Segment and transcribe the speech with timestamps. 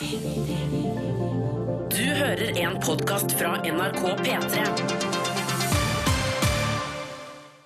[0.00, 0.06] Du
[2.16, 4.62] hører en podkast fra NRK P3.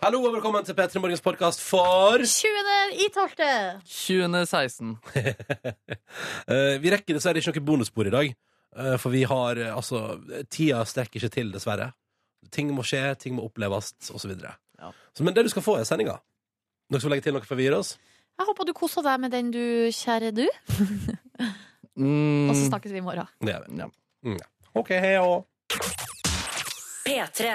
[0.02, 2.64] Hallo og velkommen til P3 Morgens podkast for 20.
[2.98, 3.38] i 12.
[3.86, 4.96] 2016.
[6.50, 8.32] Eh, Vi rekker dessverre ikke noe bonusspor i dag.
[8.82, 10.18] eh, for vi har eh, altså
[10.50, 11.92] Tida strekker ikke til, dessverre.
[12.50, 14.34] Ting må skje, ting må oppleves, osv.
[14.42, 14.90] Ja.
[15.14, 16.18] Så, men det du skal få, er sendinga.
[16.90, 17.94] Dere skal legge til noe før vi gir oss?
[18.34, 19.62] Jeg håper du koser deg med den du,
[19.94, 20.48] kjære du.
[21.94, 23.28] Mm, Og så snakkes vi i morgen.
[23.40, 23.78] Det gjør vi.
[23.78, 23.88] ja.
[24.24, 24.38] Mm.
[24.74, 25.46] OK, hei og
[27.04, 27.54] P3.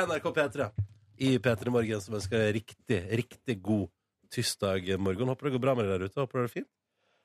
[0.00, 0.70] NRK P3
[1.20, 3.88] i P3 Morgen som ønsker deg riktig, riktig god
[4.32, 5.28] tirsdag morgen.
[5.28, 6.20] Håper det går bra med deg der ute.
[6.22, 6.70] Håper det er fint.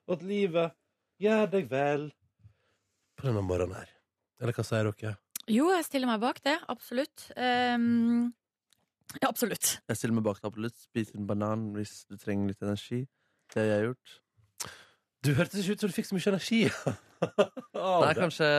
[0.09, 0.75] Og at livet
[1.23, 2.09] gjør deg vel
[3.15, 3.93] på denne morgenen her.
[4.41, 5.15] Eller hva sier dere?
[5.47, 6.57] Jo, jeg stiller meg bak det.
[6.73, 7.29] Absolutt.
[7.37, 8.33] Um,
[9.21, 9.77] ja, absolutt.
[9.87, 10.49] Jeg stiller meg bak det.
[10.49, 10.77] Absolutt.
[10.89, 13.05] Spiser en banan hvis du trenger litt energi.
[13.53, 14.15] Det har jeg gjort.
[15.25, 16.61] Du hørtes ikke ut som du fikk så mye energi.
[17.75, 18.49] oh, Nei, det- kanskje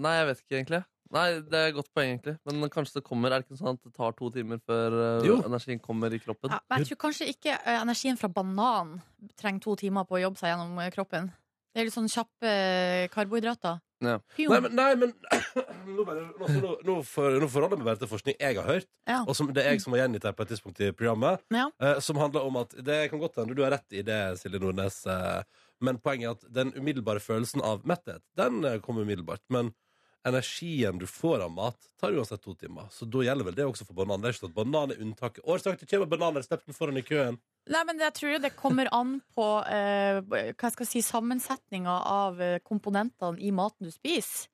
[0.00, 0.82] Nei, jeg vet ikke egentlig.
[1.14, 2.34] Nei, Det er et godt poeng, egentlig.
[2.48, 3.30] Men kanskje det kommer.
[3.30, 5.36] Er det ikke sånn at det tar to timer før uh, Jo.
[5.46, 6.50] energien kommer i kroppen?
[6.50, 8.96] Ja, men jeg tror kanskje ikke eh, energien fra banan
[9.38, 11.30] trenger to timer på å jobbe seg gjennom eh, kroppen.
[11.74, 13.78] Det er litt sånn kjappe eh, karbohydrater.
[14.04, 14.18] Ja.
[14.36, 15.12] Nei, men, nei, men
[15.94, 16.24] nå, bare,
[16.60, 19.20] nå, nå, for, nå forholder jeg meg bare til forskning jeg har hørt, Ja.
[19.24, 21.68] og som det er jeg som har gjengitt her på et tidspunkt i programmet, Ja.
[21.80, 24.60] eh, som handler om at Det kan godt hende du har rett i det, Silje
[24.60, 25.42] Nordnes, eh,
[25.84, 29.44] men poenget er at den umiddelbare følelsen av metthet, den eh, kommer umiddelbart.
[29.52, 29.72] Men
[30.24, 32.88] energien du får av mat, tar uansett to timer.
[32.90, 34.22] Så da gjelder vel det også for banan.
[34.22, 35.44] Det er ikke sånn at banan er unntaket.
[35.44, 37.36] Årsak til kommer den foran i køen.
[37.68, 42.40] Nei, men jeg tror det kommer an på eh, hva jeg skal si, sammensetninga av
[42.40, 44.48] eh, komponentene i maten du spiser.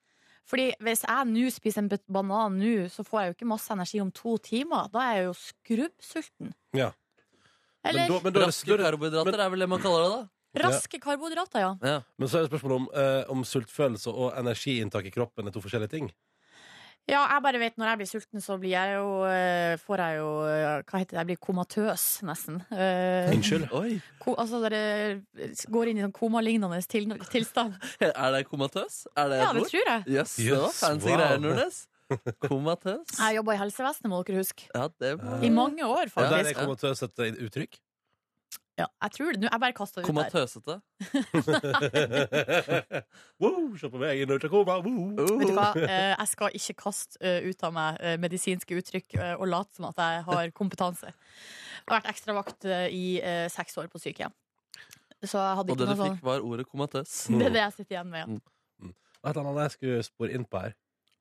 [0.51, 4.01] Fordi hvis jeg nå spiser en banan nå, så får jeg jo ikke masse energi
[4.03, 4.89] om to timer.
[4.91, 6.55] Da er jeg jo skrubbsulten.
[6.75, 6.91] Ja.
[7.86, 10.11] Eller Men da, men da, er det- Raske karbohydrater er vel det man kaller det,
[10.17, 10.39] da?
[10.56, 11.77] Raske karbohydrater, ja.
[11.83, 12.01] Ja.
[12.19, 15.61] Men så er det spørsmålet om, eh, om sultfølelse og energiinntak i kroppen er to
[15.62, 16.11] forskjellige ting.
[17.09, 20.19] Ja, jeg bare vet når jeg blir sulten, så blir jeg jo eh, Får jeg
[20.20, 21.19] jo eh, Hva heter det?
[21.19, 22.61] Jeg blir komatøs, nesten.
[22.70, 23.64] Eh, Unnskyld.
[23.80, 23.97] Oi!
[24.20, 25.23] ko, altså dere
[25.73, 27.74] går inn i sånn komalignende til, tilstand.
[28.05, 29.07] Er det komatøs?
[29.17, 29.70] Er det Ja, et det ord?
[29.73, 30.05] tror jeg.
[30.13, 31.17] Yes, det var Yes, fancy wow.
[31.17, 31.80] greier, Nordnes.
[32.45, 33.17] Komatøs.
[33.19, 34.67] Jeg jobba i helsevesenet, må dere huske.
[34.74, 35.36] Ja, det må...
[35.47, 36.53] I mange år, Og der faktisk.
[36.53, 37.79] er komatøs et uttrykk.
[38.80, 39.41] Ja, jeg tror det.
[39.42, 40.14] Nå, jeg bare kasta det ut der.
[40.14, 40.74] Komatøsete.
[43.42, 44.77] wow, se på meg, jeg er nødt til å komme.
[44.86, 45.39] Wow.
[45.41, 45.68] Vet du hva?
[45.77, 49.89] Eh, Jeg skal ikke kaste eh, ut av meg eh, medisinske uttrykk og late som
[49.91, 51.11] at jeg har kompetanse.
[51.11, 53.05] Jeg har vært ekstravakt i
[53.51, 54.33] seks år på sykehjem.
[55.20, 57.14] Så jeg hadde Og ikke det du sånn fikk, var ordet komatøs.
[57.29, 58.39] Det er det jeg sitter igjen med.
[58.39, 58.92] Ja.
[59.20, 60.73] Et eller annet jeg skulle spore inn på her.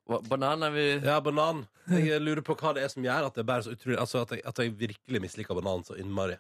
[0.10, 1.66] Hva- Banan er vi Ja, banan.
[1.92, 4.22] Jeg lurer på hva det er som gjør at det er bare så utrolig Altså
[4.24, 6.38] at jeg, at jeg virkelig misliker banan så innmari.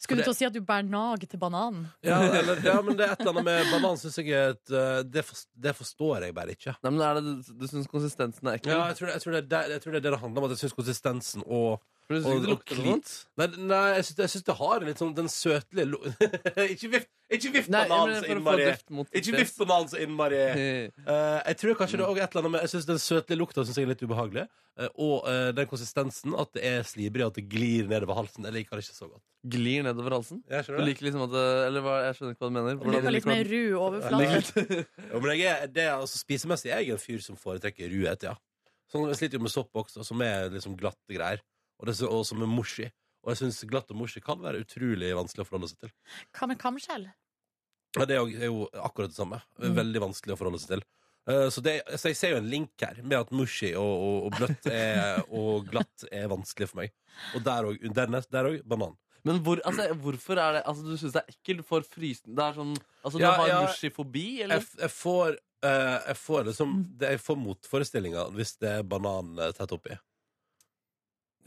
[0.00, 1.82] Skulle du til å si at du bærer nag til bananen?
[2.06, 4.72] Ja, eller, ja, men det er et eller annet med banan syns jeg er et
[4.72, 6.72] uh, det, for, det forstår jeg bare ikke.
[6.80, 8.72] Nei, men er det Du, syns konsistensen er ekkel?
[8.72, 10.40] Ja, jeg tror, det, jeg, tror det, det- jeg tror det er det det handler
[10.40, 13.10] om, at jeg syns konsistensen og For du og, ikke det lukter noe vondt?
[13.38, 16.00] Nei, nei jeg, syns, jeg syns det har en litt sånn den søtlige lu-
[16.74, 18.66] Ikke vift, ikke vift Nei, bananen men så for å få innmari.
[18.98, 19.38] mot Ikke fjes.
[19.44, 20.40] vift bananen så innmari.
[20.42, 22.98] Eh, Eh, jeg tror kanskje det er også et eller annet med Jeg synes Den
[23.04, 24.44] søtlige lukta synes jeg er litt ubehagelig.
[24.80, 28.44] Eh, og eh, den konsistensen, at det er slibrig, at det glir nedover halsen.
[28.50, 29.22] Jeg liker det ikke så godt.
[29.54, 30.42] Glir nedover halsen?
[30.50, 32.74] Jeg Du skjønner liker liksom at det- Eller hva, jeg skjønner ikke hva du mener.
[32.74, 34.84] Du Hvordan liker litt mer du ru Jeg overflate.
[35.14, 38.26] Jo, men jeg er, det er, altså, Spisemessig er jeg en fyr som foretrekker ruhet,
[38.26, 38.34] ja.
[38.90, 41.38] Sånn, jeg sliter jo med sopp også, som er liksom glatte greier.
[41.80, 42.90] Og, det, er og som er mushy.
[43.24, 45.92] Og jeg syns glatt og mushy kan være utrolig vanskelig å forholde seg til.
[46.36, 47.10] Hva med kamskjell?
[47.98, 49.40] Ja, det er jo, er jo akkurat det samme.
[49.58, 49.74] Mm.
[49.80, 50.84] Veldig vanskelig å forholde seg til.
[51.28, 54.16] Eh, så, det, så jeg ser jo en link her med at mushy og, og,
[54.28, 56.94] og bløtt er, og glatt er vanskelig for meg.
[57.36, 57.86] Og der òg.
[57.96, 58.96] Dernest der òg banan.
[59.26, 62.44] Men hvor, altså, hvorfor er det Altså, du syns det er ekkelt for frysende Det
[62.46, 62.70] er sånn
[63.04, 63.58] Altså, du Ja, har ja.
[63.66, 64.62] mushifobi, Jeg, eller?
[64.62, 66.72] Jeg, jeg får uh, jeg får liksom
[67.04, 69.98] Jeg får motforestillinger hvis det er banan eh, tett oppi.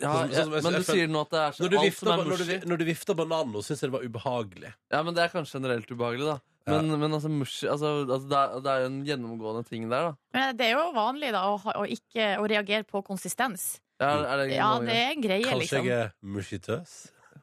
[0.01, 1.85] Ja, sånn- ja, sånn men du sier nå at det er så Når du alt
[1.85, 2.65] vifter, som er ba- når mushy.
[2.65, 4.73] når du vifter bananen nå, syns jeg det var ubehagelig.
[4.91, 6.39] Ja, men det er kanskje generelt ubehagelig, da.
[6.65, 10.09] Men, men altså, mushy altså, altså, det, er, det er jo en gjennomgående ting der,
[10.09, 10.15] da.
[10.33, 13.79] Men det er jo vanlig da å, ha- å, ikke, å reagere på konsistens.
[14.01, 15.85] Ja, er det Ja, det er en greie, Kanskje liksom.
[15.85, 16.95] jeg er mushitøs?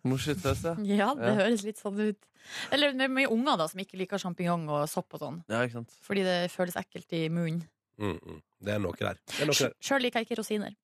[0.04, 0.74] Mushitøs, ja.
[0.82, 1.34] Ja, det Ja.
[1.44, 2.16] høres litt sånn ut.
[2.72, 5.44] Eller det er mye unger da som ikke liker sjampinjong og sopp og sånn.
[5.48, 5.90] Ja, ikke sant.
[6.02, 7.62] Fordi det føles ekkelt i munnen.
[8.00, 8.42] Mm, mm.
[8.64, 9.18] Det er noe der.
[9.28, 9.72] Det er noe der.
[9.80, 10.74] Sjøl liker jeg ikke rosiner.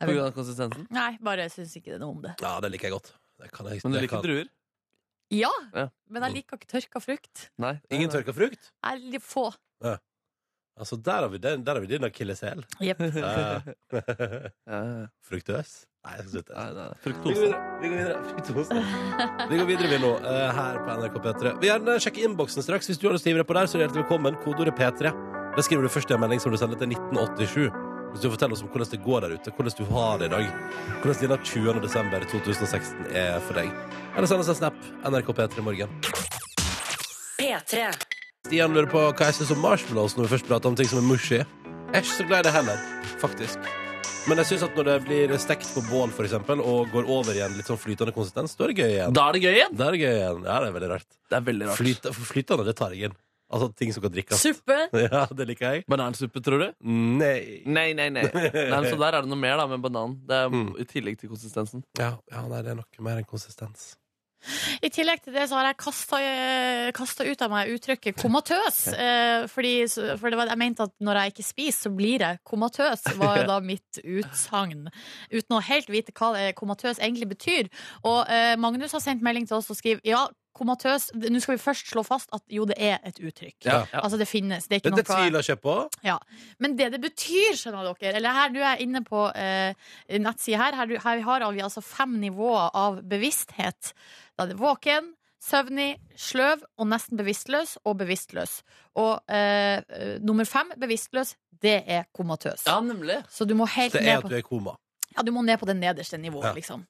[0.00, 0.86] På grunn av konsistensen.
[0.90, 2.34] Nei, bare syns ikke det er noe om det.
[2.40, 3.12] Ja, det liker jeg godt.
[3.40, 4.48] Det kan jeg, Men du liker kan- druer?
[5.30, 5.88] Ja, Ja.
[6.10, 7.50] men jeg liker ikke tørka frukt.
[7.58, 7.80] Nei.
[7.90, 8.70] Ingen tørka frukt?
[8.84, 9.52] Jeg er få.
[9.84, 9.98] Ja,
[10.80, 12.64] Altså, der har vi, den, der har vi din akilleshæl.
[12.80, 12.98] Yep.
[15.28, 15.86] Fruktøs?
[16.06, 16.54] Nei, jeg skal slutte.
[16.56, 17.40] Nei, nei, Vi går fruktose.
[17.42, 17.58] videre.
[17.82, 18.22] Vi går videre.
[18.30, 18.78] Fruktose.
[19.50, 21.52] Vi går videre vi nå, eh, her på NRK P3.
[21.60, 22.88] Vi gjerne sjekke innboksen straks.
[22.88, 24.40] Hvis du har lyst til å hive deg på der, så er du hjertelig velkommen.
[24.40, 25.12] Kodeordet P3.
[25.56, 27.68] Det skriver du først i en melding som du sender til 1987.
[28.10, 30.32] Hvis du forteller oss om hvordan det går der ute, hvordan du har det i
[30.34, 30.46] dag.
[31.02, 31.82] Hvordan denne 20.
[31.84, 33.70] desember 2016 er for deg.
[34.16, 34.80] Eller send oss en snap.
[35.06, 35.92] NRK P3 Morgen.
[37.38, 37.84] P3.
[38.48, 40.98] Stian lurer på hva jeg syns om marshmallows når vi først prater om ting som
[40.98, 41.38] er mushy.
[41.38, 41.46] Jeg
[41.94, 42.82] er ikke så glad i det heller,
[43.22, 43.70] faktisk.
[44.28, 47.34] Men jeg synes at når det blir stekt på bål for eksempel, og går over
[47.34, 49.14] i en litt sånn flytende konsistens, da er det gøy igjen.
[49.16, 49.76] Da er det gøy igjen!
[49.78, 50.44] Da er det gøy igjen.
[50.44, 51.08] Ja, det er veldig rart.
[51.30, 51.80] Det er veldig rart.
[51.80, 53.16] Flyt, flytende, det tar jeg inn.
[53.50, 54.42] Altså ting som kan drikkes.
[54.42, 54.78] Suppe.
[55.10, 55.84] Ja, det liker jeg.
[55.90, 56.68] Banansuppe, tror du?
[56.86, 57.62] Nei.
[57.66, 58.26] Nei, nei, nei.
[58.72, 60.18] nei så der er det noe mer da med banan.
[60.26, 60.70] Det er Mm.
[60.82, 61.84] I tillegg til konsistensen.
[61.98, 63.94] Ja, ja, nei, det er noe mer enn konsistens.
[64.80, 68.78] I tillegg til det så har jeg kasta ut av meg uttrykket komatøs.
[69.00, 69.86] Eh, fordi,
[70.20, 73.38] for det var, jeg mente at når jeg ikke spiser, så blir jeg komatøs, var
[73.40, 74.90] jo da mitt utsagn.
[75.32, 77.70] Uten å helt vite hva det komatøs egentlig betyr.
[78.04, 80.26] Og eh, Magnus har sendt melding til oss og skriver ja,
[80.56, 83.56] komatøs Nå skal vi først slå fast at jo, det er et uttrykk.
[83.64, 83.84] Ja.
[83.92, 84.00] Ja.
[84.02, 84.66] Altså, det finnes.
[84.68, 85.76] Det er ikke Dette noe tviler jeg på.
[86.58, 89.74] men det det betyr, skjønner dere Eller her, du er inne på eh,
[90.18, 90.76] nettsida her.
[90.76, 93.92] Her, her har vi altså fem nivåer av bevissthet.
[94.36, 98.60] Da er det våken, søvnig, sløv og nesten bevisstløs og bevisstløs.
[99.00, 102.66] Og eh, eh, nummer fem, bevisstløs, det er komatøs.
[102.66, 103.22] Ja, nemlig.
[103.30, 104.76] Så du må helt Det er ned at på, du er i koma.
[105.16, 106.52] ja, du må ned på det nederste nivået, Ja.
[106.52, 106.86] liksom.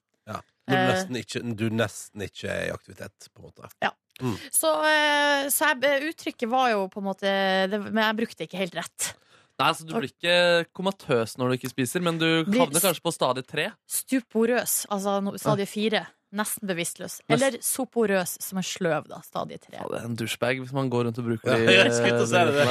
[0.67, 0.91] Når du Eh.
[0.93, 3.69] nesten ikke, du nesten ikke er i aktivitet, på en måte.
[3.81, 3.91] Så,
[4.21, 4.37] Mm.
[4.53, 5.81] så jeg,
[6.13, 7.31] uttrykket var jo på en måte
[7.71, 9.13] det, Men jeg brukte det ikke helt rett.
[9.59, 13.13] Nei, så Du blir ikke komatøs når du ikke spiser, men du havner kanskje på
[13.13, 13.71] stadie tre.
[13.89, 16.07] Stuporøs, altså no- stadie fire.
[16.31, 17.17] Nesten bevisstløs.
[17.27, 19.17] Eller soporøs, som er sløv, da.
[19.25, 19.75] Stadie tre.
[19.75, 22.43] Ja, det er en douchebag hvis man går rundt og bruker Ja, jeg skulle si
[22.47, 22.67] det.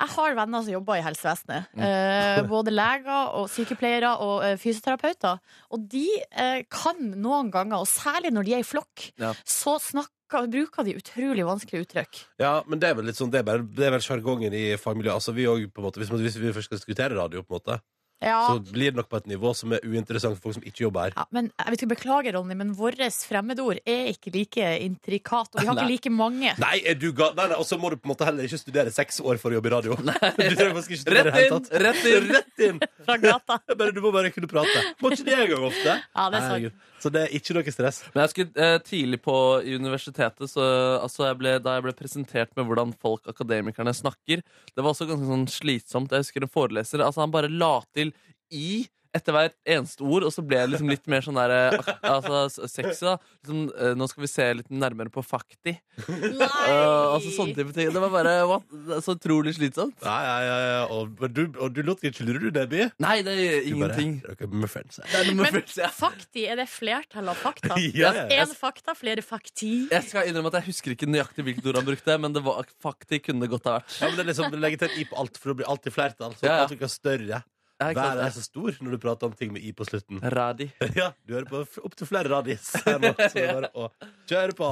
[0.00, 1.68] Jeg har venner som jobber i helsevesenet.
[1.76, 5.42] Eh, både leger og sykepleiere og eh, fysioterapeuter.
[5.76, 9.34] Og de eh, kan noen ganger, og særlig når de er i flokk, Ja.
[9.44, 12.22] så snakker, bruker de utrolig vanskelige uttrykk.
[12.40, 14.64] Ja, men det er vel litt sånn Det er, bare, det er vel sjargongen i
[14.80, 15.20] fagmiljøet.
[15.20, 17.60] Altså, vi også, på en måte, hvis, hvis vi først skal diskutere radio, på en
[17.60, 17.78] måte
[18.24, 20.82] Ja, så blir det nok på et nivå som er uinteressant for folk som ikke
[20.86, 21.12] jobber her.
[21.14, 25.52] ja, men jeg vet ikke, Beklager, Ronny, men våre fremmedord er ikke like intrikat.
[25.54, 25.84] Og vi har Nei.
[25.84, 26.54] ikke like mange.
[26.58, 27.30] Nei, er du ga...
[27.38, 29.54] Nei, nei, og så må du på en måte heller ikke studere seks år for
[29.54, 29.98] å jobbe i radio.
[30.38, 31.70] Du trenger faktisk ikke studere Rett inn!
[31.84, 32.28] Rett inn!
[32.34, 32.82] Rett inn!
[33.06, 33.60] Fra gata.
[33.78, 34.82] Bare, du må bare kunne prate.
[35.02, 35.94] Må ikke det engang ofte.
[36.02, 36.84] Ja, det er sant.
[36.98, 38.00] Så det er ikke noe stress.
[38.10, 40.64] Men jeg skulle eh, tidlig på i universitetet, så
[40.98, 45.06] altså jeg ble, da jeg ble presentert med hvordan folk, akademikerne, snakker Det var også
[45.06, 46.10] ganske sånn slitsomt.
[46.14, 48.07] Jeg husker en foreleser altså han bare la til
[48.50, 48.86] i
[49.16, 52.66] etter hvert eneste ord, og så ble det liksom litt mer sånn der eh, altså,
[52.68, 53.06] sexy.
[53.06, 55.74] da liksom, eh, Nå skal vi se litt nærmere på fakti.
[56.08, 56.48] Nei!
[56.68, 57.88] Uh, altså sånne type ting.
[57.94, 58.68] Det var bare what?
[59.04, 59.96] Så utrolig slitsomt.
[60.04, 60.82] Ja, ja, ja, ja.
[60.94, 62.90] Og, du, og du lot ikke lure, du, Debbie?
[63.02, 63.80] Nei, det er ingenting.
[63.82, 64.60] bare, ingenting.
[64.60, 65.00] Med friends.
[65.00, 65.90] Det er med Men friends, ja.
[65.94, 67.74] fakti, er det flertall av fakta?
[67.98, 68.44] Ja, ja, ja.
[68.44, 69.72] Én fakta, flere fakti.
[69.88, 72.68] Jeg skal innrømme at jeg husker ikke nøyaktig hvilket ord han brukte, men det var
[72.84, 73.94] fakti kunne det godt ha vært.
[73.96, 75.70] Ja, men det er liksom, du legger til et i på alt, for det blir
[75.72, 76.36] alltid flertall.
[76.36, 76.66] Så Ja, ja.
[76.66, 77.40] alt blir større.
[77.78, 80.18] Jeg er er så stor når du prater om ting med i på slutten.
[80.36, 80.66] Radi.
[80.98, 83.88] Ja, du hører på opptil flere radis her nå, så det er bare å
[84.26, 84.70] kjøre på.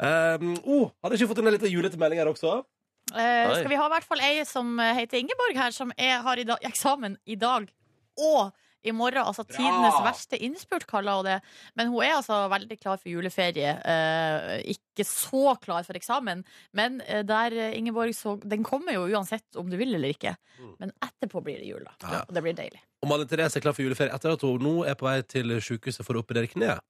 [0.00, 2.62] Um, oh, hadde ikke fått en liten julete melding her også?
[3.08, 6.40] Eh, skal vi ha i hvert fall ei som heter Ingeborg her, som er, har
[6.40, 7.68] i dag, eksamen i dag
[8.18, 8.50] og
[8.88, 9.22] i morgen.
[9.22, 11.36] Altså tidenes verste innspurt, kaller hun det.
[11.78, 13.74] Men hun er altså veldig klar for juleferie.
[13.78, 16.44] Eh, ikke så klar for eksamen,
[16.76, 20.34] men eh, der, eh, Ingeborg, så den kommer jo uansett om du vil eller ikke.
[20.58, 20.74] Mm.
[20.82, 21.96] Men etterpå blir det jul, da.
[22.02, 22.22] Ja.
[22.26, 22.82] Og det blir deilig.
[23.02, 25.58] Og Malin Therese er klar for juleferie etter at hun nå er på vei til
[25.62, 26.82] sykehuset for å operere kneet.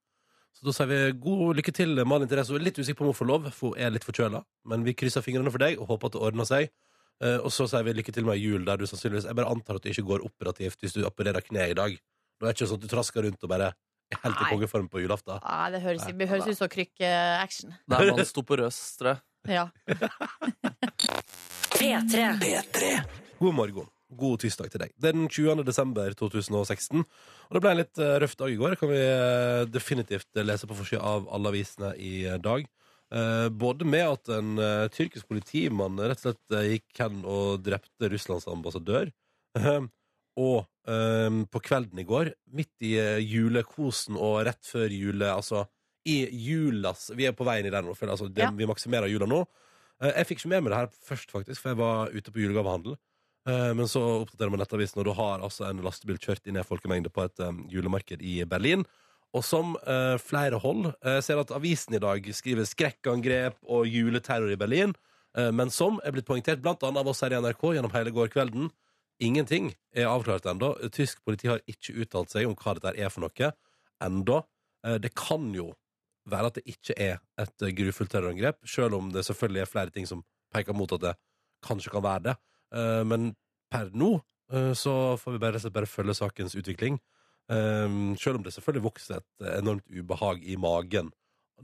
[0.58, 2.50] Så da sier vi god lykke til, Malin Therese.
[2.50, 4.40] Hun er litt usikker på om hun får lov, for hun er litt forkjøla.
[4.72, 6.72] Men vi krysser fingrene for deg og håper at det ordner seg.
[7.18, 9.78] Eh, og så sier vi lykke til med jul, der du sannsynligvis Jeg bare antar
[9.78, 11.98] at du ikke går operativt hvis du opererer kneet i dag.
[12.38, 14.50] Nå er det ikke sånn at du trasker rundt og bare er helt i Nei.
[14.52, 15.40] kongeform på julaften.
[15.42, 17.74] Nei, det høres, Nei, det høres ut som krykke-action.
[17.90, 19.24] Da er man stoporøs, tror jeg.
[19.48, 19.66] Ja.
[21.78, 22.92] P3.
[23.38, 23.88] God morgen.
[24.08, 24.94] God tirsdag til deg.
[24.96, 25.60] Det er den 20.
[25.68, 27.02] desember 2016.
[27.02, 28.72] Og det ble en litt eh, røff dag i går.
[28.72, 32.64] Det kan vi eh, definitivt lese på forsida av alle avisene i eh, dag.
[33.08, 37.62] Eh, både med at en eh, tyrkisk politimann rett og slett eh, gikk hen og
[37.64, 39.08] drepte Russlands ambassadør.
[40.38, 42.92] Og eh, på kvelden i går, midt i
[43.24, 45.64] julekosen og rett før jule Altså
[46.08, 48.52] i julas Vi er på veien i den nå, altså, det, Ja.
[48.54, 49.42] vi maksimerer jula nå.
[49.98, 52.94] Jeg fikk ikke med meg det her først, faktisk, for jeg var ute på julegavehandel.
[53.48, 56.62] Eh, Men så oppdaterer man Nettavisen, og du har altså en lastebil kjørt inn i
[56.62, 58.84] en folkemengde på et julemarked i Berlin.
[59.36, 64.50] Og som eh, flere hold eh, ser at avisen i dag skriver 'skrekkangrep' og 'juleterror
[64.52, 64.94] i Berlin'.
[65.36, 68.10] Eh, Men som er blitt poengtert blant annet av oss her i NRK gjennom hele
[68.10, 68.70] går kvelden,
[69.20, 70.74] ingenting er avklart ennå.
[70.90, 73.52] Tysk politi har ikke uttalt seg om hva dette er for noe
[74.00, 74.44] ennå.
[74.84, 75.74] Eh, Det kan jo
[76.26, 79.90] være at det ikke er et eh, grufullt terrorangrep, selv om det selvfølgelig er flere
[79.90, 81.14] ting som peker mot at det
[81.62, 82.36] kanskje kan være det.
[82.72, 83.36] Eh, Men
[83.70, 84.22] per nå
[84.72, 86.98] så får vi bare, bare følge sakens utvikling.
[87.48, 91.08] Um, selv om det selvfølgelig vokser et enormt ubehag i magen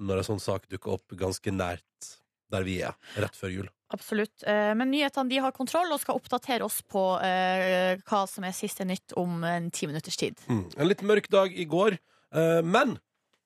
[0.00, 2.14] når en sånn sak dukker opp ganske nært
[2.54, 3.68] der vi er, rett før jul.
[3.94, 4.44] Absolutt.
[4.46, 8.56] Eh, Men nyhetene de har kontroll og skal oppdatere oss på eh, hva som er
[8.56, 10.38] siste nytt om en ti minutters tid.
[10.50, 10.64] Mm.
[10.76, 11.98] En litt mørk dag i går,
[12.34, 12.98] eh, men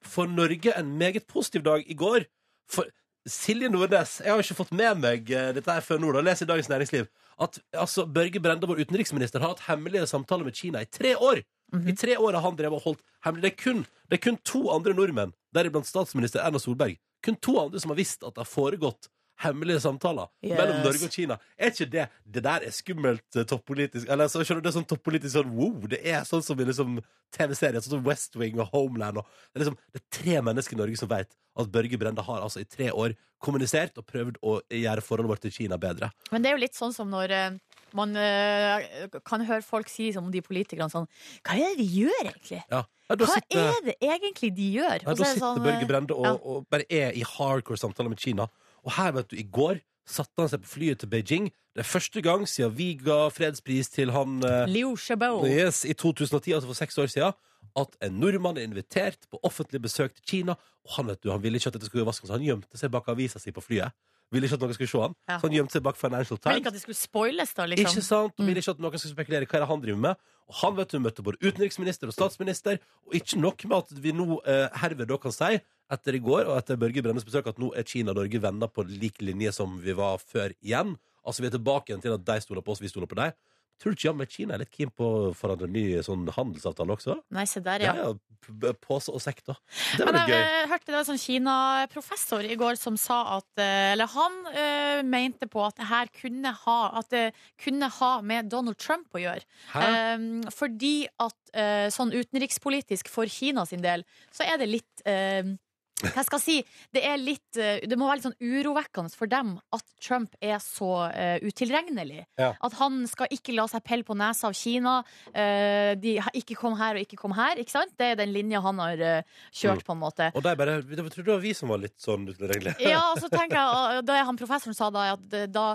[0.05, 2.29] for Norge en meget positiv dag i går.
[2.71, 2.89] For
[3.29, 6.49] Silje Nordnes, jeg har ikke fått med meg dette her før nå, da, les i
[6.49, 10.91] Dagens Næringsliv, at altså, Børge Brende, vår utenriksminister, har hatt hemmelige samtaler med Kina i
[10.91, 11.43] tre år.
[11.77, 13.45] I tre år har han drevet og holdt hemmelig.
[13.45, 17.59] Det er kun, det er kun to andre nordmenn, deriblant statsminister Erna Solberg, kun to
[17.61, 19.11] andre som har visst at det har foregått
[19.45, 20.57] hemmelige samtaler Yes.
[20.59, 21.37] mellom Norge og Kina.
[21.59, 24.79] Er ikke det Det der er skummelt eh, toppolitisk Eller så skjønner du, det er
[24.81, 26.99] sånn toppolitisk sånn wow, det er sånn som i liksom
[27.35, 30.75] TV-serier, sånn som West Wing og Homeland og det, er liksom, det er tre mennesker
[30.77, 34.39] i Norge som vet at Børge Brende har altså i tre år kommunisert og prøvd
[34.43, 36.09] å gjøre forholdet vårt til Kina bedre.
[36.33, 37.59] Men det er jo litt sånn som når eh,
[37.99, 41.07] man eh, kan høre folk si som de politikerne sånn
[41.47, 42.63] Hva er det de gjør, egentlig?
[42.71, 42.85] Ja.
[43.09, 44.99] Ja, Hva sitter- er det egentlig de gjør?
[45.03, 48.21] Ja, da er sitter sånn, Børge Brende og, og bare er i hardcore samtaler med
[48.21, 48.49] Kina.
[48.89, 51.51] Og her, vet du, i går satte han seg på flyet til Beijing.
[51.77, 55.45] Det er første gang siden vi ga fredspris til han eh, Liu Xiaobo.
[55.47, 57.37] yes, i 2010, altså for seks år siden,
[57.79, 60.57] at en nordmann er invitert på offentlig besøk til Kina.
[60.89, 62.91] Og han vet du, han ville ikke at dette skulle vaskes, så han gjemte seg
[62.95, 63.93] bak avisa si på flyet.
[64.33, 65.15] Ville ikke at noen skulle se han.
[65.29, 65.37] Ja.
[65.41, 66.49] Så han gjemte seg bak Financial Times.
[66.51, 67.85] Men ikke at det skulle spoiles, da, liksom.
[67.93, 68.35] Ikke sant?
[68.37, 68.47] Og Mm.
[68.51, 70.17] ville ikke at noen skulle spekulere hva er det han driver med.
[70.49, 72.79] Og han vet du, møtte både utenriksminister og statsminister.
[73.09, 76.47] Og ikke nok med at vi nå eh, herved da kan si, etter i går
[76.51, 79.53] og etter Børge Brennes besøk, at nå er Kina og Norge venner på lik linje
[79.57, 80.97] som vi var før igjen.
[81.25, 83.33] Altså Vi er tilbake igjen til at de stoler på oss, vi stoler på dem.
[83.79, 87.15] Tror du ikke jammen Kina er litt keen på å forandre ny sånn handelsavtale også?
[87.31, 88.09] Nei, se der, Ja, ja.
[88.09, 88.15] ja.
[88.59, 89.55] jo Pose og sekk, da.
[89.95, 90.49] Det var Men litt jeg gøy.
[90.63, 94.39] eh, hørte det var en sånn Kina-professor i går som sa at eh, Eller han
[94.51, 97.23] eh, mente på at det her kunne ha At det
[97.63, 99.47] kunne ha med Donald Trump å gjøre.
[99.79, 104.03] Eh, fordi at eh, sånn utenrikspolitisk for Kina sin del,
[104.35, 105.55] så er det litt eh,
[105.99, 106.85] hva skal jeg si?
[106.95, 110.61] Det er litt eh, Det må være litt sånn urovekkende for dem at Trump er
[110.63, 112.23] så uh, utilregnelig.
[112.39, 112.53] Ja.
[112.65, 115.01] At han skal ikke la seg pelle på nesa av Kina.
[115.33, 117.59] Uh, de, ikke kom her og ikke kom her.
[117.59, 117.95] Ikke sant?
[117.99, 120.31] Det er den linja han har uh, kjørt, på en måte.
[120.39, 122.79] Og de bare Det var, tror du det var vi som var litt sånn utilregnelige.
[122.87, 125.69] Ja, og så tenker jeg, da det han professoren sa da, at det- da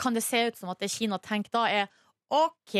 [0.00, 1.90] kan det se ut som at det Kina tenker da er
[2.30, 2.74] OK,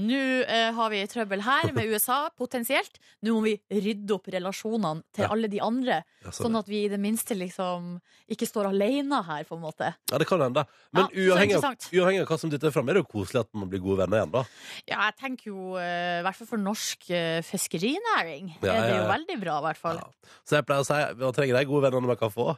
[0.00, 0.18] nå
[0.48, 2.96] eh, har vi trøbbel her med USA, potensielt.
[3.26, 3.52] Nå må vi
[3.84, 5.28] rydde opp relasjonene til Ja.
[5.34, 5.98] alle de andre.
[6.24, 7.98] Ja, Sånn at vi i det minste liksom
[8.32, 9.90] ikke står alene her, på en måte.
[10.08, 10.64] Ja, det kan hende.
[10.96, 11.90] Men Ja, så uavhengig, av, interessant.
[11.92, 14.22] uavhengig av hva som dytter fram, er det jo koselig at man blir gode venner
[14.22, 14.44] igjen, da.
[14.88, 18.88] Ja, jeg tenker jo, eh, i hvert fall for norsk eh, fiskerinæring, Ja, er det
[18.88, 19.12] ja, jo ja.
[19.12, 20.00] veldig bra, i hvert fall.
[20.00, 20.32] Ja.
[20.48, 22.56] Så jeg pleier å si man trenger de gode vennene man kan få.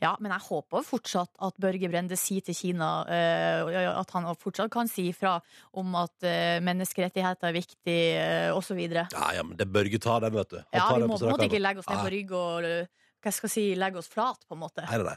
[0.00, 4.72] Ja, men jeg håper fortsatt at Børge Brende sier til Kina uh, at han fortsatt
[4.72, 5.36] kan si ifra
[5.76, 8.80] om at uh, menneskerettigheter er viktig, uh, osv.
[8.86, 10.58] Ja, Ja, ja, men det Børge tar den, vet du.
[10.72, 13.06] Han tar vi må på en måte ikke legge oss ned på rygg og eh,
[13.24, 14.84] hva skal jeg si, legge oss flat, på en måte.
[14.86, 15.16] Nei, nei.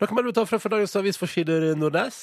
[0.00, 2.22] Da kan vi ta fra for dagens avisforsider Nordnes.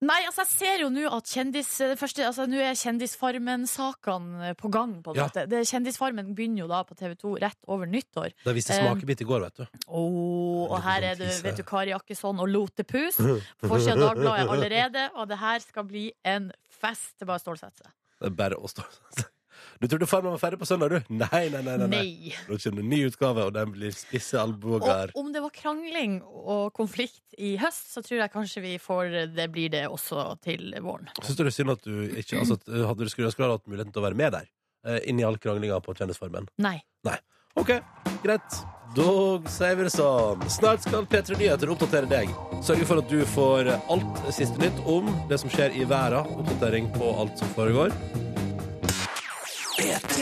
[0.00, 4.70] Nei, altså jeg ser jo nå at kjendis, det første, altså nå er Kjendisfarmen-sakene på
[4.70, 5.24] gang, på en Ja.
[5.26, 5.42] måte.
[5.50, 8.30] Det, Kjendisfarmen begynner jo da på TV 2 rett over nyttår.
[8.44, 9.66] Da viste Um, smakebit i går, vet du.
[9.88, 13.16] Oh, og her er det vet du, Kari Jakkesson og Lotepus.
[13.16, 17.16] På forsida av Dagbladet allerede, og det her skal bli en fest.
[17.18, 17.92] Det er bare å stålsette seg.
[18.20, 18.82] Det er bare å stå
[19.78, 21.14] Du trodde Farmen var ferdig på søndag, du?
[21.14, 21.76] Nei, nei, nei.
[21.76, 21.88] nei, nei.
[21.94, 22.34] Nei.
[22.48, 25.14] Nå kommer det en ny utgave, og den blir spisse albuer.
[25.18, 29.48] Om det var krangling og konflikt i høst, så tror jeg kanskje vi får det
[29.54, 31.10] blir det også til våren.
[31.22, 33.46] Syns du det er synd at du ikke altså, uh, Hadde du skulle ønske du
[33.46, 34.52] hadde hatt muligheten til å være med der?
[34.86, 36.50] Uh, Inni all kranglinga på Kjendisfarmen.
[36.62, 36.80] Nei.
[37.58, 37.72] OK,
[38.22, 38.58] greit.
[38.94, 39.04] Vi
[39.82, 40.44] det sånn.
[40.48, 42.30] Snart skal P3 Nyheter oppdatere deg.
[42.64, 46.30] Sørge for at du får alt siste nytt om det som skjer i verden.
[46.38, 47.92] Oppdatering på alt som foregår.
[49.78, 50.20] P3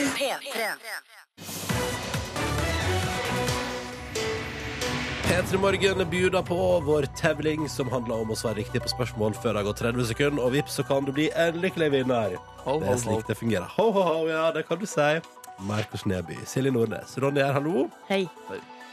[5.58, 9.62] Morgen bjuder på vår tevling som handler om å svare riktig på spørsmål før det
[9.62, 10.42] har gått 30 sekunder.
[10.44, 12.34] Og vips, så kan du bli en lykkelig vinner.
[12.66, 13.70] Ho, Det ho, er slik det fungerer.
[13.78, 15.06] Ho, ho, ho, ja, det kan du si.
[15.64, 17.86] Markus Neby, Silje Nordnes, Ronny her, hallo.
[18.10, 18.26] Hei.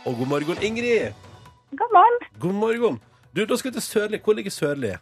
[0.08, 1.12] Og god morgen, Ingrid.
[1.76, 2.16] God morgen.
[2.40, 3.02] God morgen.
[3.36, 4.22] Du, da skal vi til Sørli.
[4.24, 4.94] Hvor ligger Sørli?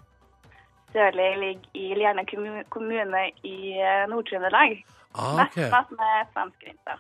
[0.96, 2.26] Sørli ligger i Lierne
[2.74, 4.82] kommune i eh, Nord-Trøndelag.
[5.14, 5.70] Ah, okay.
[5.72, 6.98] Mest med svenskegrensa.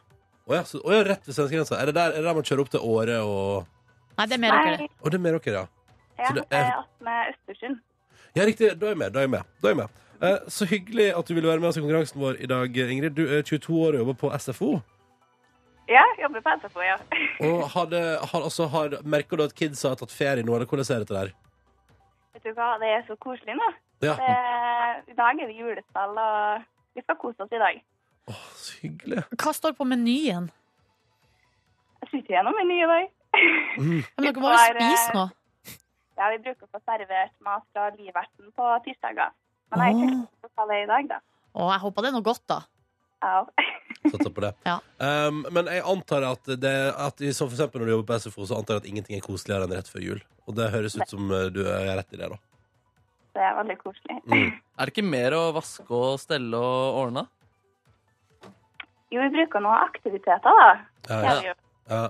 [0.50, 1.78] Å ja, så, å ja, rett ved svenskegrensa.
[1.80, 3.68] Er det der, er det der man kjører opp til Åre og
[4.18, 4.78] Nei, det er mer dere.
[4.84, 5.66] Nei, Å, det er Meråker, ja.
[6.20, 7.80] Ja, Så det det er- er med Østersund.
[8.36, 8.68] Ja, riktig.
[8.80, 9.14] Da er jeg med.
[9.14, 9.44] Da er jeg med.
[9.62, 9.90] Da er jeg med.
[10.22, 13.16] Eh, så hyggelig at du ville være med oss i konkurransen vår i dag, Ingrid.
[13.18, 14.72] Du er 22 år og jobber på SFO.
[15.90, 16.98] Ja, jobber på SFO, ja.
[17.48, 20.68] Og har, det, har, altså, har, merker du at kidsa har tatt ferie nå, eller
[20.70, 21.32] hvordan ser dette der?
[22.36, 23.72] Vet du hva, det er så koselig nå.
[24.06, 24.36] Ja, Det,
[25.12, 26.64] I dag er det julespill, og
[26.96, 27.82] vi skal kose oss i dag.
[28.30, 29.24] Åh, så hyggelig.
[29.42, 30.50] Hva står på menyen?
[32.02, 33.12] Jeg sitter ikke gjennom menyen i dag.
[33.82, 35.30] Men dere må jo spise eh, noe.
[36.20, 39.32] Ja, vi bruker å få servert mat fra Liverten på tirsdager.
[39.72, 40.02] Men jeg Åh.
[40.02, 41.20] tenker til å ta det i dag, da.
[41.52, 42.60] Å, jeg håper det er noe godt, da.
[43.22, 43.36] Ja.
[44.10, 44.54] Satser på det.
[44.70, 44.78] Ja.
[45.02, 48.46] Um, men jeg antar at, det, at som for eksempel når du jobber på SFO,
[48.50, 50.24] så antar jeg at ingenting er koseligere enn rett før jul.
[50.50, 52.40] Og det høres ut som eh, du er rett i det, da.
[53.32, 54.18] Det er veldig koselig.
[54.28, 54.50] Mm.
[54.52, 57.26] Er det ikke mer å vaske og stelle og ordne?
[59.12, 60.70] Jo, vi bruker noen aktiviteter, da.
[61.10, 61.54] Ja, ja.
[61.92, 62.04] Ja.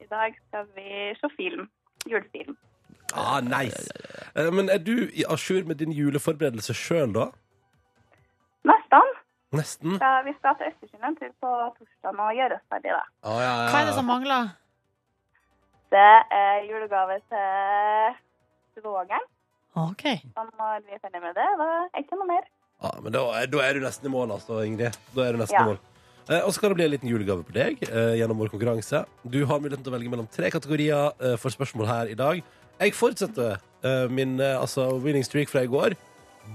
[0.00, 1.68] I dag skal vi se film.
[2.06, 2.56] Julefilm.
[3.14, 3.90] Ah, nice.
[4.38, 7.28] Eh, Men er du i à jour med din juleforberedelse sjøl, da?
[8.64, 9.08] Nesten.
[9.52, 9.96] Nesten?
[9.98, 13.02] Så vi skal til Østersund en tur på torsdag og gjøre oss ferdig, da.
[13.26, 14.50] Ah, ja, ja, Hva er det som mangler?
[15.90, 18.14] Det er julegave til
[18.78, 19.26] svogeren.
[19.74, 20.04] OK.
[20.34, 22.46] Så når vi er ferdig med det, da er det ikke noe mer.
[22.80, 24.94] Ah, men da, da er du nesten i mål, altså, Ingrid.
[25.16, 25.64] Da er du nesten Ja.
[25.66, 25.80] i mål.
[26.28, 29.04] Eh, og så kan det bli en liten julegave på deg eh, gjennom vår konkurranse.
[29.24, 32.42] Du har muligheten til å velge mellom tre kategorier eh, for spørsmål her i dag.
[32.80, 35.96] Jeg fortsetter eh, min eh, altså, winning streak fra i går.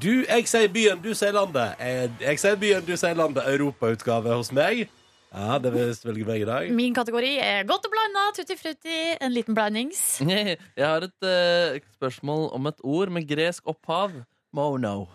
[0.01, 1.75] Du, jeg sier byen, du sier landet.
[1.79, 3.45] Jeg, jeg sier byen, du sier landet.
[3.55, 4.87] Europautgave hos meg.
[5.35, 6.69] Ja, det vil velge meg i dag.
[6.71, 10.21] Min kategori er godt og blanda, tutti frutti, en liten blandings.
[10.79, 14.15] Jeg har et eh, spørsmål om et ord med gresk opphav.
[14.55, 15.09] Mono.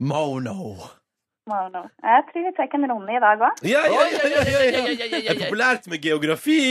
[0.00, 0.60] Mono.
[1.46, 1.84] Mono.
[2.02, 3.60] Jeg tror vi tar en runde i dag òg.
[3.62, 4.86] Ja, ja, ja, ja, ja, ja.
[4.96, 6.62] Det er populært med geografi.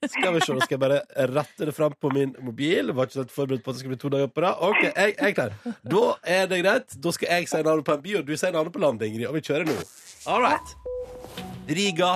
[0.00, 0.98] Skal vi se, nå skal jeg bare
[1.30, 2.90] rette det fram på min mobil.
[2.96, 4.58] Var ikke så forberedt på at det skulle bli to dager på rad.
[4.66, 5.54] Ok, jeg, jeg er klar.
[5.94, 6.02] Da
[6.36, 6.96] er det greit.
[7.04, 9.28] Da skal jeg si navnet på en by, og du sier navnet på landet, Ingrid.
[9.28, 9.76] Og vi kjører nå.
[10.30, 10.72] All right.
[11.70, 12.10] Riga.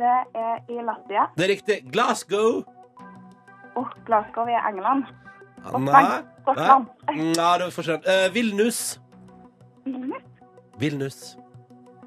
[0.00, 1.26] Det er i Latvia.
[1.36, 1.76] Det er riktig.
[1.92, 2.62] Glasgow.
[3.76, 5.10] Oh, Glasgow i England.
[5.84, 6.06] Nei.
[6.46, 6.78] Nei.
[7.12, 8.00] Nei, det var forskjell.
[8.06, 8.80] Uh, Vilnus.
[9.84, 10.32] Vilnius.
[10.78, 11.36] Vilnus.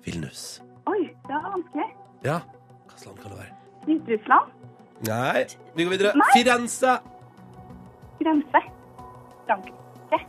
[0.06, 0.62] Vilnus.
[0.86, 1.90] Oi, det var vanskelig.
[2.24, 2.40] Ja.
[2.88, 3.54] Hvilket land kan det være?
[3.86, 4.52] Hviterussland.
[5.08, 5.46] Nei.
[5.76, 6.12] Vi går videre.
[6.16, 6.32] Nei.
[6.36, 6.98] Firenze.
[8.20, 8.62] Grense.
[9.48, 10.20] Frankrike.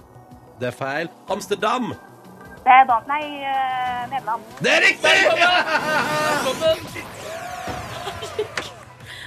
[0.61, 1.09] Det er feil.
[1.29, 1.93] Amsterdam.
[2.65, 4.43] Det er da Nei, eh, Nederland.
[4.61, 5.17] Det er riktig!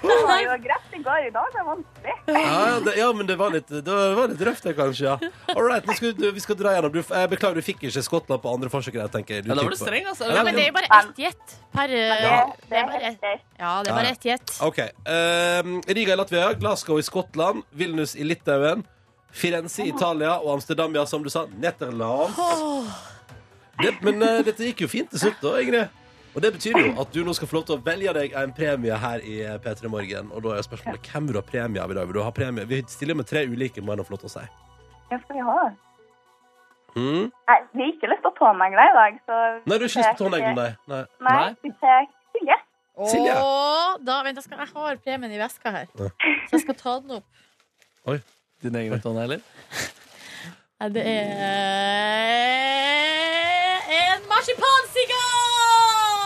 [0.04, 1.26] Det var jo greit i går.
[1.28, 2.14] I dag det er vanskelig.
[2.28, 5.06] Ja, det, ja, men det var litt, det var litt røft, det, kanskje.
[5.08, 6.92] ja All right, nå skal vi, vi skal dra gjennom.
[6.92, 8.98] Du, jeg beklager, du fikk ikke Skottland på andre forsøk.
[9.00, 10.28] Jeg tenker du Ja, da var du tipper- streng, altså.
[10.28, 13.46] Ja, men det er jo bare ett gjett per Det, eh, det er bare, greit.
[13.64, 14.54] Ja, det er bare ett gjett.
[14.68, 14.80] OK.
[15.16, 18.84] ehm, Riga i Latvia, Glasgow i Skottland, Vilnius i Litauen,
[19.34, 22.38] Firenze i Italia og Amsterdam, ja, som du sa, Netherlands.
[23.82, 26.00] Det, men eh, dette gikk jo fint til slutt, da, Ingrid.
[26.34, 28.54] Og det betyr jo at du nå skal få lov til å velge deg en
[28.58, 30.32] premie her i eh, P3 Morgen.
[30.34, 32.08] Og da er spørsmålet hvem vil du ha premie av i dag?
[32.10, 32.66] Vil du ha premie?
[32.70, 34.46] Vi stiller med tre ulike, må jeg nå få lov til å si.
[35.12, 35.58] Hva skal vi ha?
[36.94, 37.26] Mm.
[37.50, 39.34] Nei, vi har ikke lyst til å tånegle i dag, så
[39.66, 40.42] Nei, du har ikke lyst på å nei.
[40.58, 40.72] nei.
[40.94, 41.48] Nei, Nei.
[41.66, 42.02] vi tar
[42.34, 42.58] Silje.
[43.10, 43.34] Silje.
[43.42, 46.10] Åh, da, vent, jeg, skal, jeg har premien i veska her, Ja.
[46.50, 47.28] så jeg skal ta den opp.
[48.14, 48.18] Oi.
[48.62, 49.42] Dine egne tånegler?
[50.82, 51.18] Nei, Det er
[53.98, 54.83] en marsipansigar!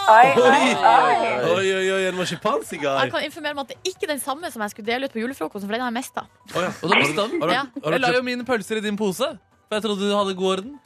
[0.08, 1.48] Oi, oi, Oi, oi.
[1.52, 3.02] oi, oi, oi en marsipansigar.
[3.04, 5.16] Jeg kan informere om at det er ikke den samme som jeg skulle dele ut
[5.16, 6.24] på julefrokosten, for den har jeg mista.
[6.56, 6.70] Oh, ja.
[6.80, 7.50] Og da mistet den?
[7.52, 7.66] Ja.
[7.84, 9.28] Jeg la jo mine pølser i din pose.
[9.68, 10.78] For jeg trodde du hadde god orden.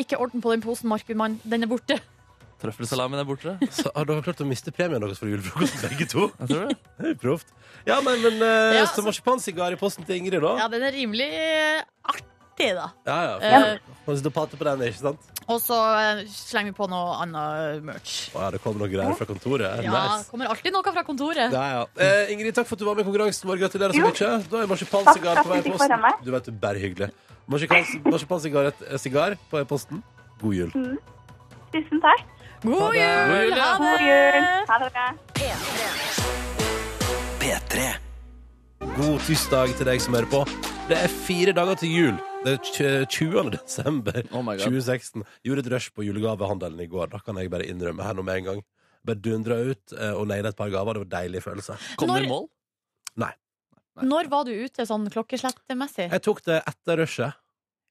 [0.00, 1.36] Ikke orden på den posen, Markumann.
[1.46, 2.00] Den er borte.
[2.64, 3.54] Trøffelsalamien er borte.
[3.70, 6.26] Så har dere klart å miste premien deres for julefrokosten, begge to?
[6.40, 6.76] Jeg tror det.
[6.98, 7.54] Det er proft.
[7.86, 10.54] Ja, men, men eh, Ja, så marsipansigar i posten til Ingrid, da?
[10.64, 11.28] Ja, den er rimelig
[12.10, 12.88] artig, da.
[13.06, 13.34] Ja, ja.
[13.38, 15.30] Eh, Man sitter og pater på den, ikke sant?
[15.48, 18.14] Og så eh, slenger vi på noe annet merch.
[18.34, 19.82] Å, ja, det kommer noen greier fra kontoret.
[19.84, 20.30] Ja, Nice.
[20.30, 21.50] kommer alltid noe fra kontoret.
[21.52, 21.82] Da, ja.
[22.00, 23.60] Eh, Ingrid, takk for at du var med i konkurransen vår.
[23.64, 24.42] Gratulerer så mye.
[24.50, 26.06] Da er marsipansigar på vei i posten.
[26.24, 27.10] Du vet, det er bare hyggelig.
[27.50, 30.02] Marsipans- Marsipansigar på sigar på posten.
[30.40, 30.70] God jul.
[31.74, 32.24] Tusen takk.
[32.64, 33.00] God Ha det.
[33.02, 33.28] jul!
[33.28, 33.58] God jul.
[33.60, 34.04] Ha God det!
[34.08, 35.54] jul.
[37.44, 37.92] Ha det.
[38.96, 40.44] God tirsdag til deg som hører på.
[40.88, 42.16] Det er fire dager til jul.
[42.44, 43.50] Det er 20.
[43.54, 45.22] desember Oh my 2016.
[45.46, 47.08] Gjorde et rush på julegavehandelen i går.
[47.14, 48.60] Da kan jeg bare innrømme her nå med en gang.
[49.04, 50.96] Bare dundra ut eh, og naila et par gaver.
[50.98, 51.78] Det var en deilig følelse.
[51.96, 52.50] Kom du Når- i mål?
[54.02, 56.08] Når var du ute sånn klokkeslettemessig?
[56.10, 57.36] Jeg tok det etter rushet.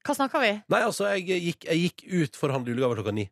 [0.03, 0.49] Hva snakka vi?
[0.67, 3.29] Nei, altså, jeg gikk, jeg gikk ut for å handle julegaver klokka ni.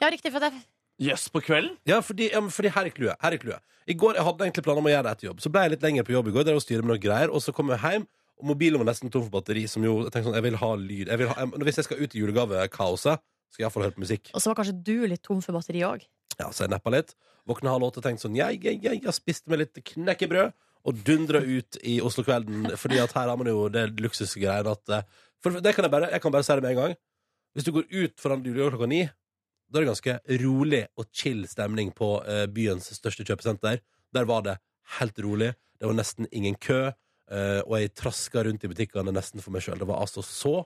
[0.00, 0.54] Ja, riktig, for det
[1.02, 1.76] Jøss, på kvelden?
[1.88, 3.16] Ja, fordi, ja, fordi her er clouet.
[3.20, 3.60] Er clouet.
[3.84, 5.40] I går jeg hadde egentlig planer om å gjøre det etter jobb.
[5.44, 7.32] Så ble jeg litt lenger på jobb i går, der og styre med noe greier,
[7.32, 8.06] og så kom jeg hjem
[8.42, 9.68] Og mobilen var nesten tom for batteri.
[9.70, 11.86] Som jo, jeg tenkte sånn, jeg vil ha lyd jeg vil ha, jeg, Hvis jeg
[11.88, 14.32] skal ut i julegavekaoset, skal jeg iallfall høre på musikk.
[14.34, 16.04] Og så var kanskje du litt tom for batteri òg.
[16.40, 17.14] Ja, Så jeg neppa litt.
[17.46, 20.52] Våkna halv åtte og tenkte sånn Jeg, jeg, jeg, jeg spiste meg litt knekkebrød
[20.82, 22.72] og dundra ut i Oslo-kvelden.
[22.78, 25.08] Fordi at her har man jo det luksusgreiene at eh,
[25.42, 26.94] For det kan jeg bare Jeg kan bare si det med en gang.
[27.52, 29.02] Hvis du går ut foran julegave klokka ni,
[29.68, 33.82] da er det ganske rolig og chill stemning på eh, byens største kjøpesenter.
[34.12, 34.56] Der var det
[34.98, 35.52] helt rolig.
[35.80, 36.90] Det var nesten ingen kø.
[37.32, 39.80] Eh, og jeg traska rundt i butikkene nesten for meg sjøl.
[39.80, 40.60] Det var altså så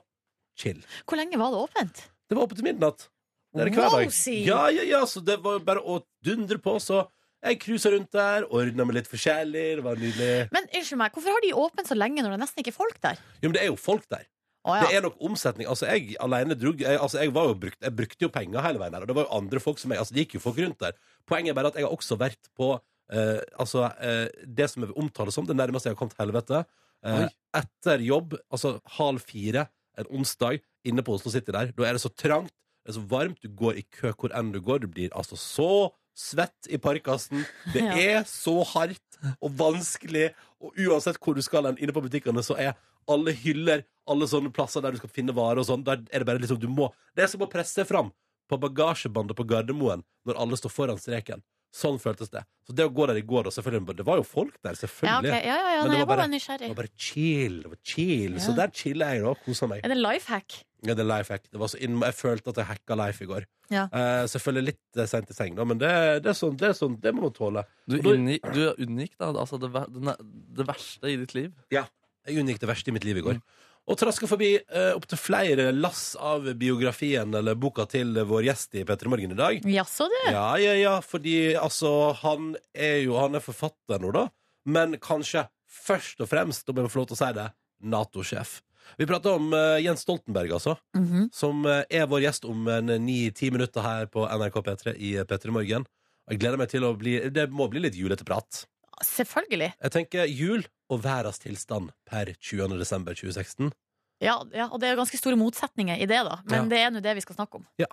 [0.57, 0.81] chill.
[1.07, 2.07] Hvor lenge var det åpent?
[2.27, 3.07] Det var åpent til midnatt.
[3.55, 4.17] Det er hver dag.
[4.45, 6.75] Ja, ja, ja, så det var bare å dundre på.
[6.83, 7.05] Så
[7.45, 9.67] jeg cruisa rundt der, ordna med litt forskjellig.
[9.79, 10.31] Det var nydelig.
[10.53, 12.99] Men unnskyld meg, hvorfor har de åpent så lenge når det nesten ikke er folk
[13.03, 13.21] der?
[13.39, 14.27] Jo, men det er jo folk der.
[14.67, 15.67] Å, Det er nok omsetning.
[15.71, 19.05] Altså, jeg alene drog jeg, altså, jeg, brukt, jeg brukte jo penger hele veien der,
[19.05, 20.97] og det var jo andre folk som jeg Altså, det gikk jo folk rundt der.
[21.29, 22.73] Poenget er bare at jeg har også vært på
[23.11, 26.63] eh, altså, eh, det som jeg vil omtale som det nærmeste jeg har kommet helvete.
[27.05, 29.67] Eh, etter jobb, altså halv fire
[29.97, 32.53] en onsdag, inne på Oslo City der, da er det så trangt,
[32.85, 35.35] det er så varmt, du går i kø hvor enn du går, du blir altså
[35.39, 35.69] så
[36.17, 37.43] svett i parkasen.
[37.73, 37.95] Det Ja.
[38.21, 40.29] er så hardt og vanskelig,
[40.61, 44.51] og uansett hvor du skal hen inne på butikkene, så er alle hyller, alle sånne
[44.55, 46.89] plasser der du skal finne varer og sånn, der er det bare liksom du må
[47.15, 48.09] Det er som å presse fram
[48.47, 51.43] på bagasjebandet på Gardermoen når alle står foran streken.
[51.75, 52.43] Sånn føltes det.
[52.67, 54.79] Så det å gå der i går, og selvfølgelig Det var jo folk der, Ja,
[54.81, 55.31] selvfølgelig.
[55.31, 57.61] ja, ja, ja Men det var bare Det var bare chill.
[57.63, 58.33] Det var chill.
[58.33, 58.39] Ja.
[58.43, 59.33] Så der chiller jeg, da.
[59.45, 59.83] Koser meg.
[59.83, 60.63] Er det life hack?
[60.85, 61.47] Ja, det er life hack.
[61.51, 63.45] Det var så inn, jeg følte at jeg hacka life i går.
[63.73, 63.87] Ja.
[63.91, 65.91] Uh, selvfølgelig litt eh, sent i seng, da, men det,
[66.23, 67.65] det, er sånn, det er sånn, det må man tåle.
[67.89, 70.15] Du, unngikk, du unngikk da altså det, det,
[70.59, 71.51] det verste i ditt liv.
[71.73, 71.83] Ja.
[72.27, 73.41] Jeg unngikk det verste i mitt liv i går.
[73.87, 78.83] Og traska forbi uh, opptil flere lass av biografien eller boka til vår gjest i
[78.87, 79.67] P3 Morgen i dag.
[79.71, 80.17] Jaså, du?
[80.27, 84.27] Ja, ja, ja, fordi altså Han er jo Han er forfatter nå, da.
[84.67, 87.47] Men kanskje først og fremst, om jeg må få lov til å si det,
[87.87, 88.57] Nato-sjef.
[88.99, 90.77] Vi prater om eh, Jens Stoltenberg, altså.
[90.97, 91.27] Mhm.
[91.35, 92.67] Som eh, er vår gjest om
[93.03, 95.87] ni-ti minutter her på NRK P3 i P3 Morgen.
[96.27, 98.65] Jeg gleder meg til å bli Det må bli litt julete prat.
[99.05, 99.71] Selvfølgelig.
[99.77, 102.77] Jeg tenker jul og verdens tilstand per 20.
[102.79, 103.71] desember 2016.
[104.19, 106.39] Ja, ja, og det er ganske store motsetninger i det, da.
[106.49, 106.69] Men Ja.
[106.71, 107.67] det er nå det vi skal snakke om.
[107.77, 107.85] Ja.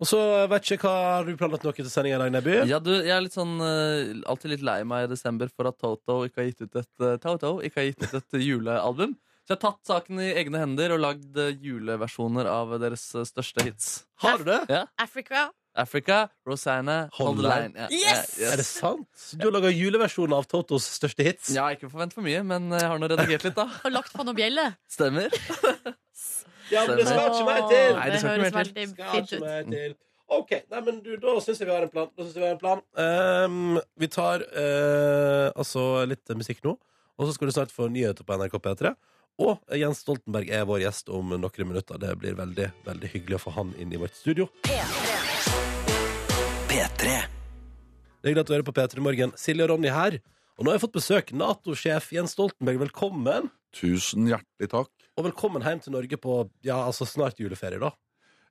[0.00, 0.18] Og så
[0.50, 2.56] vet ikke hva Har du planlagt noe til sendinga i dag, Neby?
[2.66, 5.78] Ja, du, jeg er litt sånn, eh, alltid litt lei meg i desember for at
[5.78, 9.14] Toto ikke har gitt ut et, eh, Toto ikke har gitt ut et julealbum.
[9.46, 13.62] Så jeg har tatt saken i egne hender og lagd eh, juleversjoner av deres største
[13.62, 13.92] hits.
[14.24, 14.60] Har du det?
[14.68, 14.86] Ja.
[14.98, 15.52] Africa.
[15.78, 17.88] Africa, Rosanna, Hold the Line.
[17.94, 18.34] Yes!
[18.38, 19.08] Ja, ja, Er det sant?
[19.38, 21.52] Du har laga juleversjon av Totos største hits?
[21.54, 23.68] Ja, ikke forvent for mye, men jeg har nå redigert litt, da.
[23.84, 24.72] Har lagt på noe bjelle.
[24.90, 25.30] Stemmer.
[26.70, 27.96] Ja, men det skal ikke mer til!
[27.96, 29.40] Nei, det det skal ikke høres mer til.
[29.42, 30.06] veldig fint ut.
[30.30, 32.10] OK, nei, men du, da syns jeg vi har en plan.
[32.14, 32.82] Da synes jeg vi har en plan.
[32.94, 36.76] Um, vi tar uh, altså litt musikk nå,
[37.18, 38.94] og så skal du snart få nyheter på NRK P3.
[39.40, 41.98] Og Jens Stoltenberg er vår gjest om noen minutter.
[41.98, 44.46] Det blir veldig veldig hyggelig å få han inn i vårt studio.
[46.80, 47.14] P3.
[48.24, 49.32] Det er hører på P3 Morgen.
[49.36, 50.14] Silje og Ronny her.
[50.56, 51.32] Og nå har jeg fått besøk.
[51.36, 53.50] Nato-sjef Jens Stoltenberg, velkommen.
[53.76, 54.88] Tusen hjertelig takk.
[55.20, 57.90] Og velkommen hjem til Norge på ja, altså snart juleferie, da.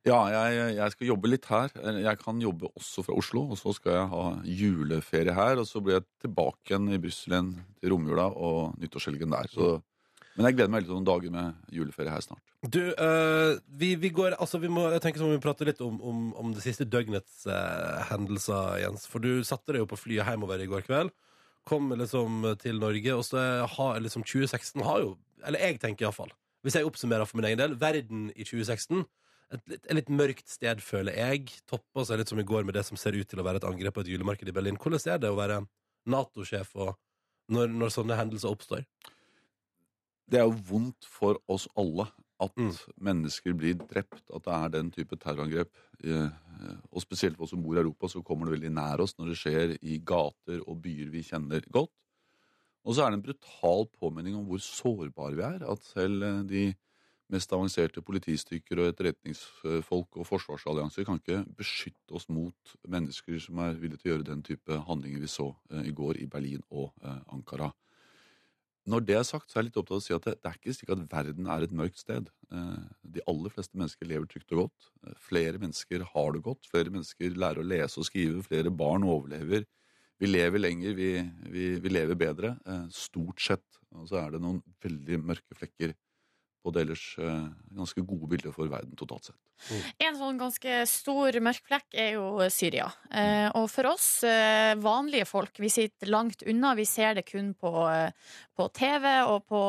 [0.05, 1.73] Ja, jeg, jeg skal jobbe litt her.
[2.03, 4.23] Jeg kan jobbe også fra Oslo, og så skal jeg ha
[4.61, 5.63] juleferie her.
[5.63, 9.49] Og så blir jeg tilbake igjen i Brussel igjen til romjula og nyttårshelgen der.
[9.55, 9.71] Så,
[10.39, 12.53] men jeg gleder meg litt noen dager med juleferie her snart.
[12.63, 15.81] Du, øh, vi, vi går Altså, vi må Jeg tenker så må vi prate litt
[15.83, 19.03] om, om, om det siste døgnets øh, hendelser, Jens.
[19.11, 21.11] For du satte deg jo på flyet hjemover i går kveld.
[21.67, 26.31] Kom liksom til Norge, og så har liksom 2016 har jo Eller jeg tenker iallfall,
[26.63, 29.03] hvis jeg oppsummerer for min egen del, verden i 2016
[29.49, 31.53] et litt, et litt mørkt sted, føler jeg.
[31.69, 33.69] Toppa seg litt som i går med det som ser ut til å være et
[33.69, 34.77] angrep på et julemarked i Berlin.
[34.79, 35.63] Hvordan er det å være
[36.09, 36.75] Nato-sjef
[37.49, 38.85] når, når sånne hendelser oppstår?
[40.29, 42.07] Det er jo vondt for oss alle
[42.39, 42.71] at Mm.
[43.01, 45.71] mennesker blir drept, at det er den type terrorangrep.
[46.03, 46.29] Eh,
[46.91, 49.29] Og spesielt for oss som bor i Europa, så kommer det veldig nær oss når
[49.29, 51.89] det skjer i gater og byer vi kjenner godt.
[52.83, 55.63] Og så er det en brutal påminning om hvor sårbare vi er.
[55.71, 56.75] At selv eh, de
[57.31, 63.75] mest avanserte politistykker og etterretningsfolk og forsvarsallianser kan ikke beskytte oss mot mennesker som er
[63.79, 66.91] villige til å gjøre den type handlinger vi så eh, i går i Berlin og
[67.31, 67.71] Ankara.
[68.89, 70.49] Når det er sagt, så er jeg litt opptatt av å si at det, det
[70.49, 72.29] er ikke slik at verden er et mørkt sted.
[72.51, 74.87] Eh, De aller fleste mennesker lever trygt og godt.
[75.05, 76.69] Eh, Flere mennesker har det godt.
[76.71, 78.41] Flere mennesker lærer å lese og skrive.
[78.47, 79.67] Flere barn overlever.
[80.19, 81.11] Vi lever lenger, vi,
[81.53, 82.55] vi, vi lever bedre.
[82.65, 83.67] eh, Stort sett.
[83.95, 85.93] Og så er det noen veldig mørke flekker
[86.63, 87.45] på det ellers eh,
[87.75, 89.37] ganske gode bildet for verden totalt sett.
[89.99, 92.87] En sånn ganske stor mørk flekk er jo Syria.
[93.11, 96.73] Eh, og for oss eh, vanlige folk, vi sitter langt unna.
[96.79, 97.71] Vi ser det kun på,
[98.55, 99.61] på TV og på,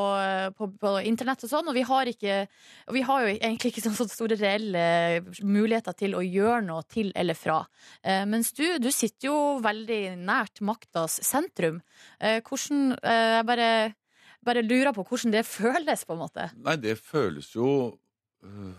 [0.57, 1.71] på, på internett og sånn.
[1.71, 2.37] Og vi har, ikke,
[2.95, 4.85] vi har jo egentlig ikke sånn, sånne store reelle
[5.43, 7.61] muligheter til å gjøre noe til eller fra.
[8.27, 11.81] Mens du, du sitter jo veldig nært maktas sentrum.
[12.19, 13.69] Hvordan Jeg bare,
[14.45, 16.47] bare lurer på hvordan det føles, på en måte.
[16.57, 17.69] Nei, det føles jo
[18.45, 18.73] øh,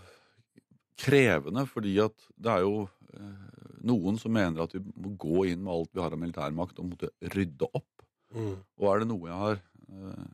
[0.98, 5.62] krevende, fordi at det er jo øh, noen som mener at vi må gå inn
[5.64, 8.07] med alt vi har av militærmakt og måtte rydde opp.
[8.33, 8.55] Mm.
[8.81, 10.31] Og er det noe jeg har øh,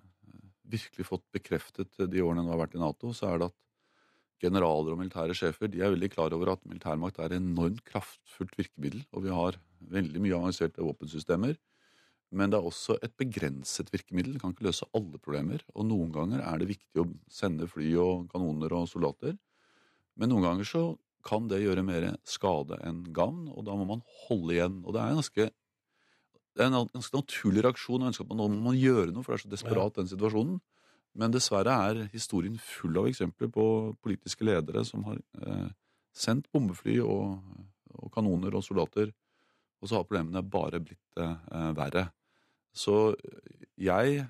[0.68, 3.58] virkelig fått bekreftet de årene jeg har vært i Nato, så er det at
[4.42, 8.54] generaler og militære sjefer de er veldig klar over at militærmakt er et enormt kraftfullt
[8.58, 9.58] virkemiddel, og vi har
[9.94, 11.56] veldig mye avanserte våpensystemer.
[12.30, 14.34] Men det er også et begrenset virkemiddel.
[14.36, 15.62] Det kan ikke løse alle problemer.
[15.74, 19.38] Og noen ganger er det viktig å sende fly og kanoner og soldater.
[20.18, 20.82] Men noen ganger så
[21.28, 24.80] kan det gjøre mer skade enn gavn, og da må man holde igjen.
[24.84, 25.46] Og det er en ganske,
[26.56, 29.24] det er en ganske naturlig reaksjon å ønske at man, nå må man gjøre noe,
[29.24, 30.60] for det er så desperat den situasjonen.
[31.18, 33.64] Men dessverre er historien full av eksempler på
[34.04, 35.70] politiske ledere som har eh,
[36.14, 37.40] sendt bombefly og,
[37.96, 39.10] og kanoner og soldater,
[39.78, 42.08] og så har problemene bare blitt eh, verre.
[42.78, 42.94] Så
[43.78, 44.22] jeg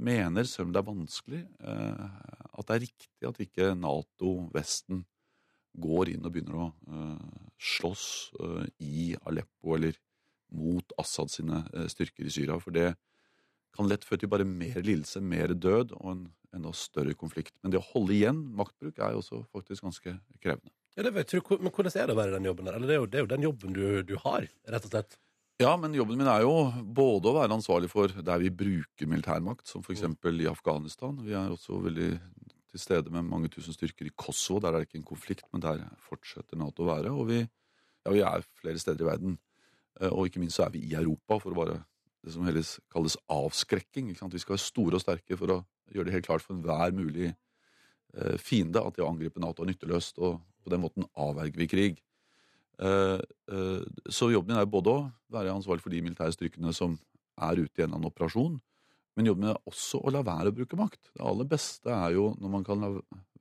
[0.00, 2.04] mener, selv om det er vanskelig, eh,
[2.58, 5.04] at det er riktig at ikke Nato, Vesten,
[5.80, 7.44] går inn og begynner å eh,
[7.76, 8.06] slåss
[8.42, 9.94] eh, i Aleppo eller
[10.50, 12.56] mot Assad sine styrker i Syria.
[12.58, 12.88] For det
[13.76, 16.24] kan lett føre til bare mer lidelse, mer død og en
[16.56, 17.54] enda større konflikt.
[17.62, 20.74] Men det å holde igjen maktbruk er jo også faktisk ganske krevende.
[20.98, 22.76] Ja, det vet jeg, men hvordan er det å være i den jobben der?
[22.76, 25.20] Eller det er jo, det er jo den jobben du, du har, rett og slett.
[25.60, 26.54] Ja, men jobben min er jo
[26.96, 30.06] både å være ansvarlig for der vi bruker militærmakt, som f.eks.
[30.06, 31.18] i Afghanistan.
[31.20, 32.14] Vi er også veldig
[32.70, 34.62] til stede med mange tusen styrker i Kosovo.
[34.64, 37.12] Der er det ikke en konflikt, men der fortsetter Nato å være.
[37.12, 39.36] Og vi, ja, vi er flere steder i verden.
[40.00, 41.78] Eh, Og ikke minst så er vi i Europa for å bare
[42.24, 44.14] det som helst kalles avskrekking.
[44.16, 47.34] Vi skal være store og sterke for å gjøre det helt klart for enhver mulig
[47.34, 51.68] eh, fiende at det å angripe Nato er nytteløst, og på den måten avverger vi
[51.68, 52.00] krig.
[52.80, 53.20] Eh,
[53.52, 56.96] eh, Så jobben min er både å være ansvarlig for de militære styrkene som
[57.40, 58.60] er ute i en eller annen operasjon,
[59.16, 61.10] men jobben min er også å la være å bruke makt.
[61.12, 62.92] Det aller beste er jo når man kan la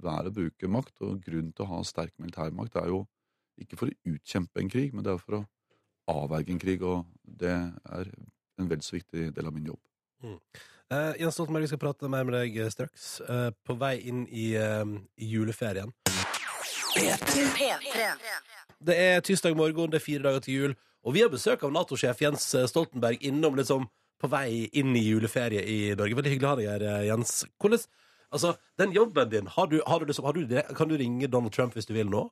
[0.04, 3.06] være å bruke makt, og grunnen til å ha sterk militærmakt er jo
[3.60, 5.46] ikke for å utkjempe en krig, men det er for å
[6.10, 8.12] avverge en krig, og det er
[8.60, 9.82] en vel så viktig del av min jobb.
[10.90, 13.22] Eh, Jens Stoltenberg, vi skal prate mer med deg straks.
[13.22, 14.88] uh, på vei inn i, uh,
[15.22, 15.94] i juleferien.
[18.80, 21.72] Det er tirsdag morgen, det er fire dager til jul, og vi har besøk av
[21.76, 23.88] Nato-sjef Jens Stoltenberg innom liksom
[24.20, 26.18] på vei inn i juleferie i Norge.
[26.20, 27.38] Veldig hyggelig å ha deg her, eh, Jens.
[27.62, 27.86] Hvordan,
[28.36, 30.44] altså, den jobben din, har du, har du liksom, har du,
[30.76, 32.28] kan du ringe Donald Trump hvis du vil nå?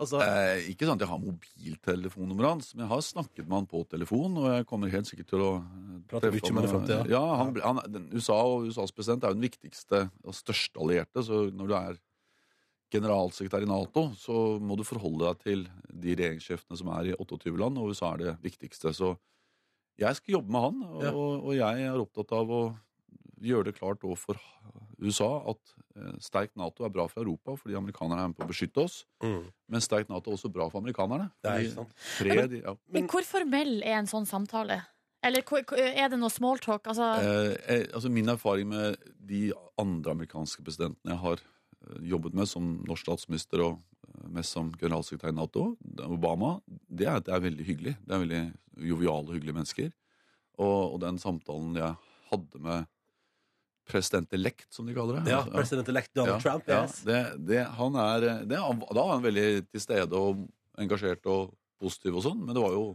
[0.00, 3.68] altså, Eh, ikke sånn at jeg har mobiltelefonnummeret hans, men jeg har snakket med han
[3.70, 7.08] på telefon, og jeg kommer helt sikkert til å eh, Prate mye med ham.
[7.10, 7.80] Ja, han,
[8.12, 11.98] USA og USAs president er jo den viktigste og største allierte, så når du er
[12.94, 17.54] generalsekretær i Nato, så må du forholde deg til de regjeringssjefene som er i 28
[17.60, 18.94] land, og USA er det viktigste.
[18.96, 19.14] Så
[20.00, 21.12] jeg skal jobbe med han, og, Ja.
[21.14, 22.62] og jeg er opptatt av å
[23.44, 24.38] gjøre det klart overfor
[25.02, 28.50] USA at eh, sterkt Nato er bra for Europa, fordi amerikanerne er med på å
[28.50, 29.04] beskytte oss.
[29.22, 29.44] mm.
[29.68, 31.30] Men sterkt Nato er også bra for amerikanerne.
[31.42, 31.92] Det er sant.
[31.96, 32.74] Fred, ja.
[32.94, 34.82] Men hvor formell er en sånn samtale?
[35.24, 36.84] Eller er det noe smalltalk?
[36.92, 41.40] Altså, eh, eh, altså Min erfaring med de andre amerikanske presidentene jeg har
[42.04, 43.76] jobbet med som norsk statsminister og
[44.08, 45.68] eh, mest som generalsekretær i Nato,
[46.06, 46.56] Obama,
[46.88, 47.94] det er at det er veldig hyggelig.
[48.02, 48.42] Det er veldig
[48.90, 49.94] joviale hyggelige mennesker.
[50.58, 51.94] Og, og den samtalen jeg
[52.30, 52.90] hadde med
[53.90, 56.68] president-elect, som de kaller det Ja, altså, president-elect Donald ja, Trump.
[56.68, 57.18] ja, det,
[57.50, 60.46] det, han er, det, da var han veldig til stede og
[60.80, 62.86] engasjert og positiv og sånn, men det var jo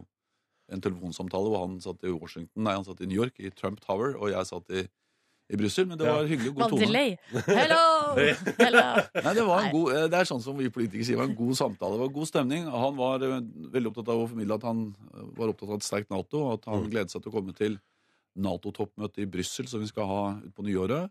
[0.70, 3.80] en telefonsamtale hvor han satt i Washington, nei, han satt i New York, i Trump
[3.84, 4.84] Tower, og jeg satt i,
[5.50, 6.14] i Brussel, men det Ja.
[6.14, 6.86] var hyggelig og god tone.
[6.86, 7.16] delay?
[7.46, 7.80] Hello!
[8.64, 8.82] Hello!
[9.24, 11.30] Nei, det, var en god, eh, det er sånn som vi politikere sier, det var
[11.32, 11.96] en god samtale.
[11.98, 12.68] Det var god stemning.
[12.70, 13.40] Han var eh,
[13.74, 14.84] veldig opptatt av å formidle at han
[15.14, 16.90] eh, var opptatt av et sterkt Nato, og at han Mm.
[16.94, 17.78] gledet seg til å komme til
[18.38, 21.10] Nato-toppmøtet i Brussel, som vi skal ha utpå nyåret.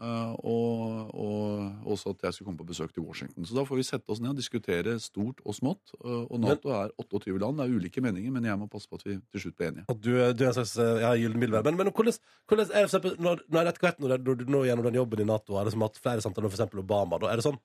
[0.00, 3.44] Eh, Og, og også at jeg skulle komme på besøk til Washington.
[3.44, 5.92] Så da får vi sette oss ned og diskutere stort og smått.
[6.04, 8.96] eh, Og Nato er 28 land, det er ulike meninger, men jeg må passe på
[9.00, 9.84] at vi til slutt blir enige.
[9.88, 11.62] At du, du er en slags eh, ja, gyllen middelvei.
[11.68, 14.88] Men, men hvordan, hvordan er det når, når, etter hvert, når, når du nå gjennom
[14.88, 17.46] den jobben i Nato har liksom hatt flere samtaler med eksempel Obama, da er det
[17.50, 17.60] sånn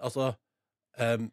[0.00, 0.32] altså,
[0.98, 1.30] em,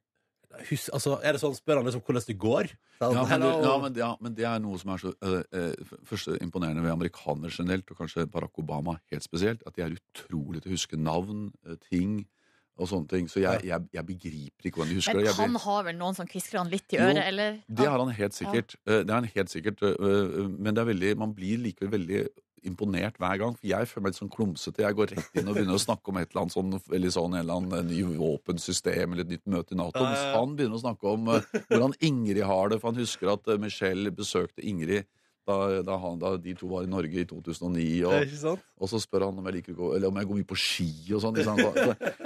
[0.70, 2.70] hus, altså, Er det sånn, spør han liksom hvordan det går?
[3.02, 5.74] Ja, men, du, ja, men, ja, men det er noe som er så uh, uh,
[5.84, 9.98] f- første imponerende ved amerikanere generelt, og kanskje Barack Obama helt spesielt, at de er
[10.00, 12.24] utrolig til å huske navn, uh, ting
[12.78, 13.28] og sånne ting.
[13.30, 15.36] Så jeg, jeg, jeg begriper ikke hvordan de husker Men det.
[15.38, 17.56] Men han har vel noen som kvisker han litt i Jo, øret, eller?
[17.68, 18.76] Det har han helt sikkert.
[18.86, 19.82] Eh, Det har han helt sikkert.
[20.60, 22.22] Men det er veldig, man blir likevel veldig
[22.70, 23.58] imponert hver gang.
[23.58, 24.84] For jeg føler meg litt sånn klumsete.
[24.86, 27.38] Jeg går rett inn og begynner å snakke om et eller annet sånn, eller sånn,
[27.42, 30.04] eller annen ny våpensystem eller et nytt møte i Nato.
[30.04, 32.82] Mens han begynner å snakke om eh, hvordan Ingrid har det.
[32.82, 35.08] For han husker at eh, Michelle besøkte Ingrid
[35.48, 37.84] da, da, han, da de to var i Norge i 2009.
[38.10, 40.50] Og, og så spør han om jeg liker å gå Eller om jeg går mye
[40.50, 41.40] på ski og sånn.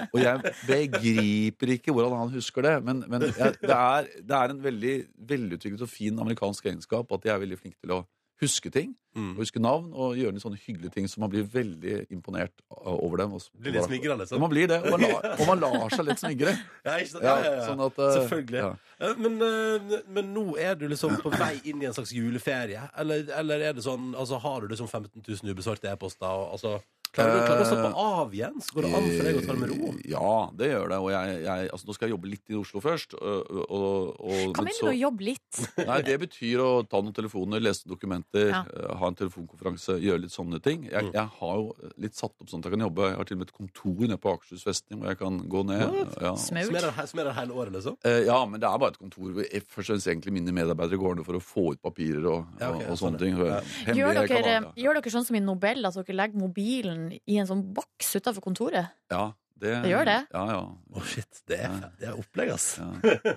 [0.08, 2.74] Og jeg begriper ikke hvordan han husker det.
[2.88, 4.96] Men, men jeg, det, er, det er en veldig
[5.34, 8.02] velutviklet og fin amerikansk egenskap at de er veldig flinke til å
[8.42, 8.96] huske ting.
[9.16, 9.34] Mm.
[9.36, 13.34] Og huske navn og gjøre sånne hyggelige ting så man blir veldig imponert over dem.
[13.36, 14.40] Og Blir litt smigra, Ja, liksom?
[14.40, 14.78] man blir det.
[14.86, 16.54] Og man, lar, og man lar seg litt smigre.
[16.86, 17.20] Ja, ikke?
[17.22, 17.66] Ja, Ja, ja, ja.
[17.68, 18.62] sånn at, eh, Selvfølgelig.
[18.64, 19.12] ja.
[19.18, 22.82] Men, eh, men nå er du liksom på vei inn i en slags juleferie?
[22.98, 26.28] Eller, eller er det sånn, altså har du liksom 15 000 ubesvarte e-poster?
[26.28, 26.80] og, Altså,
[27.16, 28.56] klarer, du, klarer du å slappe av igjen?
[28.64, 29.92] Så går det an for deg å ta det med ro?
[29.92, 31.00] Eh, Ja, det gjør det.
[31.06, 33.16] Og jeg, jeg, altså, nå skal jeg jobbe litt i Oslo først.
[33.20, 35.62] Og, og, og, Hva mener du du å jobbe litt?
[35.92, 38.64] Nei, Det betyr å ta noen telefoner, lese dokumenter, Ja.
[38.68, 40.88] eh, ha en telefonkonferanse, gjøre litt sånne ting.
[40.90, 41.14] Jeg, Mm.
[41.16, 43.08] jeg har jo litt satt opp sånn at jeg kan jobbe.
[43.10, 45.64] Jeg har til og med et kontor nede på Akershus festning hvor jeg kan gå
[45.66, 45.82] ned.
[46.22, 46.34] Ja.
[46.36, 47.98] Er er det hele året, liksom?
[48.06, 50.54] Eh, ja, men det er bare et kontor hvor jeg, først og fremst egentlig mine
[50.56, 53.38] medarbeidere går ned for å få ut papirer og, Ja, okay, og, sånn sånne ting.
[53.42, 53.60] Ja.
[53.98, 57.64] Gjør dere, gjør dere sånn som i Nobel, at dere legger mobilen i en sånn
[57.76, 58.92] boks utafor kontoret?
[59.12, 60.16] ja, det, Det gjør det?
[60.34, 60.62] Ja, ja.
[60.98, 61.42] Å, shit.
[61.46, 62.68] Det er, det er opplegg, ass.
[62.82, 62.88] Ja.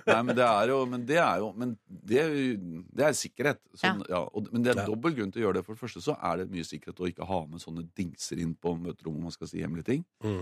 [0.07, 3.13] Nei, men det er jo Men det er jo Men det, er jo- det er
[3.19, 3.59] sikkerhet.
[3.77, 4.23] Sånn, ja.
[4.33, 5.65] og, men det er dobbel grunn til å gjøre det.
[5.67, 8.55] For det første så er det mye sikkerhet å ikke ha med sånne dingser inn
[8.57, 10.05] på møterommet om man skal si hemmelige ting.
[10.25, 10.41] Mm.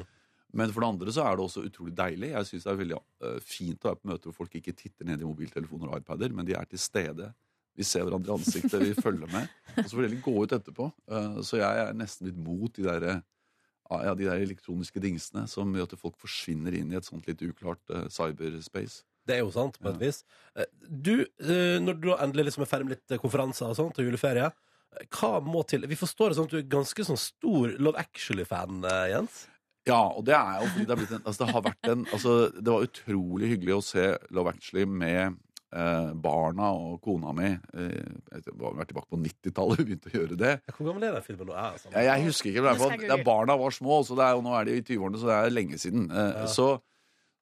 [0.53, 2.31] Men for det andre så er det også utrolig deilig.
[2.31, 5.09] Jeg syns det er veldig øh, fint å være på møter hvor folk ikke titter
[5.11, 7.33] ned i mobiltelefoner og iPader, men de er til stede.
[7.77, 9.47] Vi ser hverandre i ansiktet, vi følger med.
[9.77, 10.91] Og så får de gå ut etterpå.
[11.09, 13.05] Eh, så jeg er nesten litt mot de der,
[13.89, 17.41] ja, de der elektroniske dingsene som gjør at folk forsvinner inn i et sånt litt
[17.41, 19.01] uklart eh, cyberspace.
[19.25, 20.05] Det er jo sant, på et Ja.
[20.05, 20.23] vis.
[20.55, 23.97] Eh, Du, eh, når du endelig liksom er ferdig med litt eh, konferanser og sånt,
[23.97, 25.81] og juleferie, eh, hva må til?
[25.87, 29.47] Vi forstår det sånn at du er ganske sånn stor Love Actually-fan, eh, Jens.
[29.87, 32.05] Ja, og det er jo fordi det har blitt en altså det har vært en
[32.05, 35.33] altså Det var utrolig hyggelig å se Love Actually med eh,
[36.23, 37.49] barna og kona mi.
[37.73, 40.53] Eh, jeg har vært tilbake på 90-tallet vi begynte å gjøre det.
[40.77, 41.57] Hvor gammel er den filmen nå?
[41.57, 41.93] Er, sånn.
[41.97, 43.23] Jeg, jeg husker ikke, men jeg da google.
[43.27, 45.55] barna var små, så det er, jo- nå er de i 20-årene, så det er
[45.57, 46.09] lenge siden.
[46.11, 46.49] Eh, Ja.
[46.49, 46.67] så,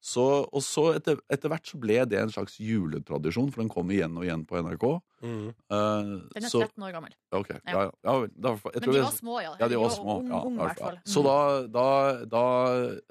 [0.02, 3.90] så, og så etter, etter hvert så ble det en slags juletradisjon, for den kom
[3.94, 4.86] igjen og igjen på NRK.
[5.22, 5.44] Mm.
[5.52, 7.12] Eh, Den er 13 år gammel.
[7.38, 9.52] Okay, ja, ja, da, Men de var små, ja.
[9.60, 10.16] Ja, de var små.
[10.24, 10.98] Ung, ja, ung, ja, hvert fall.
[11.06, 11.36] Så da,
[11.70, 11.86] da,
[12.26, 12.42] da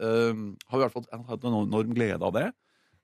[0.04, 2.50] um, har vi i hvert fall hatt en enorm glede av det.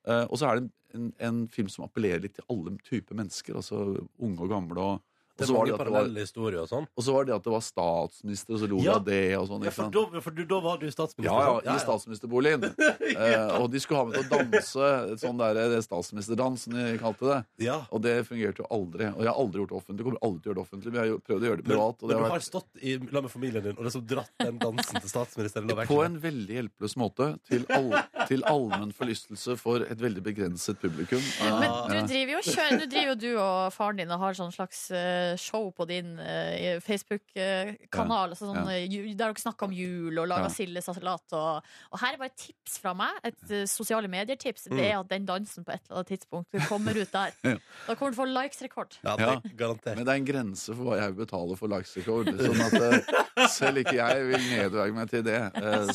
[0.08, 3.58] Eh, og så er det en, en, film som appellerer litt til alle typer mennesker.
[3.60, 3.84] Altså
[4.18, 4.90] unge og gamle.
[4.92, 5.07] Og,
[5.38, 6.88] Det er var mange det parallelle historier og sånn.
[6.98, 8.96] og så var det at det var statsminister, og så lo vi Ja.
[8.98, 9.38] av det.
[9.38, 9.64] og sånn.
[9.68, 11.38] Ja, for, da, for du, da var du statsminister?
[11.38, 12.64] Ja, ja, i statsministerboligen.
[13.18, 16.98] Eh, og de skulle ha med til å danse sånn der, det statsministerdans, som de
[17.02, 17.38] kalte det.
[17.66, 17.78] Ja.
[17.92, 19.08] Og det fungerte jo aldri.
[19.16, 20.06] Og jeg har aldri gjort det offentlig.
[20.06, 20.92] Kommer aldri til å gjøre det offentlig.
[20.94, 21.96] Vi har jo prøvd å gjøre det privat.
[22.04, 24.32] Og men du har har vært stått i lag med familien din og liksom dratt
[24.44, 25.72] den dansen til statsministeren?
[25.90, 27.90] På en veldig hjelpeløs måte til, all,
[28.30, 31.24] til allmenn forlystelse for et veldig begrenset publikum.
[31.42, 34.38] Men Eh, du driver jo kjører, du driver jo du og faren din og har
[34.38, 38.32] sånn slags eh, show på din eh, Facebook-kanal.
[38.34, 38.78] Altså sånn, Ja.
[38.78, 40.54] eh, der dere snakker om jul og lager Ja.
[40.54, 41.34] sildesalat.
[41.34, 43.12] Og, og her er bare et tips fra meg.
[43.24, 44.68] Et eh, sosiale medier-tips.
[44.70, 44.78] Mm.
[44.78, 47.32] Det er at den dansen på et eller annet tidspunkt kommer ut der.
[47.48, 47.58] Ja.
[47.88, 48.98] Da kommer du til å få likes-rekord.
[49.04, 49.34] Ja, det Ja.
[49.34, 49.96] er garantert.
[49.98, 52.32] Men det er en grense for hva jeg vil betale for likes-rekord.
[52.38, 55.40] Sånn at selv ikke jeg vil nedverge meg til det.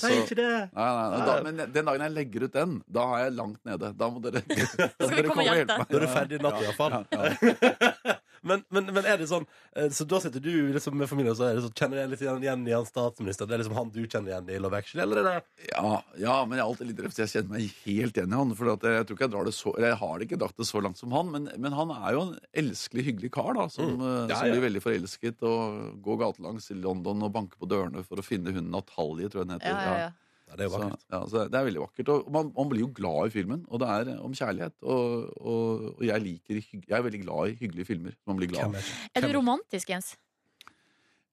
[0.00, 0.70] Så, ikke det!
[0.72, 3.60] nei, nei, nei, da, men den dagen jeg legger ut den, da er jeg langt
[3.68, 3.92] nede.
[3.98, 5.88] Da må dere, da må dere komme og hjelpe meg.
[5.88, 6.92] Da er du ferdig i natt, i hvert fall.
[7.12, 8.16] Ja, ja.
[8.42, 9.44] Men, men, men er det sånn
[9.78, 12.11] eh, Så da sitter du liksom med familien og så er det sånn, kjenner jeg
[12.11, 13.46] litt igjen, i han statsminister?
[13.46, 16.37] Det er liksom han du kjenner igjen i Love Actually, eller er det Ja, ja,
[16.46, 17.20] men jeg er alltid litt røft.
[17.22, 18.55] Jeg kjenner meg helt igjen i han.
[18.59, 20.66] For jeg, jeg tror ikke jeg drar det så Jeg har det ikke dratt det
[20.68, 23.68] så langt som han, men, men han er jo en elskelig, hyggelig kar, da.
[23.72, 24.28] Som, eh, Mm.
[24.31, 24.55] Ja, som ja.
[24.57, 28.52] blir veldig forelsket og går gatelangs i London og banker på dørene for å finne
[28.55, 29.72] hunden Natalie, tror jeg den heter.
[29.72, 30.02] Ja, ja.
[30.02, 30.11] Ja,
[30.56, 32.12] det er jo Så, ja, så det er veldig vakkert.
[32.14, 34.76] Og man, man blir jo glad i filmen, og det er om kjærlighet.
[34.82, 38.18] Og, og, og jeg, liker, jeg er veldig glad i hyggelige filmer.
[38.28, 38.76] Man blir glad.
[38.78, 38.92] Er?
[39.14, 40.14] Er du romantisk, Jens?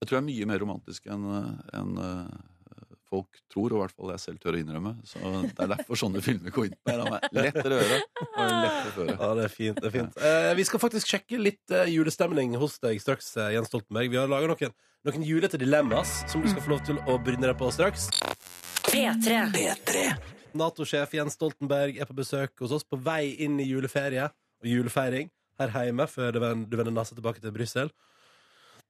[0.00, 1.26] Jeg tror jeg er mye mer romantisk enn
[1.76, 2.38] en, eh,
[3.10, 4.92] folk tror, og i hvert fall jeg selv tør å innrømme.
[5.08, 7.26] Så Det er derfor sånne filmer går inn på meg.
[7.36, 9.16] Lettere øre og lettere føre.
[9.16, 9.80] Ja, det er fint.
[9.80, 13.54] det er fint eh, Vi skal faktisk sjekke litt eh, julestemning hos deg straks, eh,
[13.56, 14.12] Jens Stoltenberg.
[14.12, 14.76] Vi har laga noen,
[15.08, 18.10] noen julete dilemmas som du skal få lov til å bryne deg på straks.
[18.90, 20.14] P3.
[20.58, 25.28] Nato-sjef Jens Stoltenberg er på besøk hos oss på vei inn i juleferie og julefeiring
[25.60, 27.92] her hjemme før du vender, nesa tilbake til Brussel.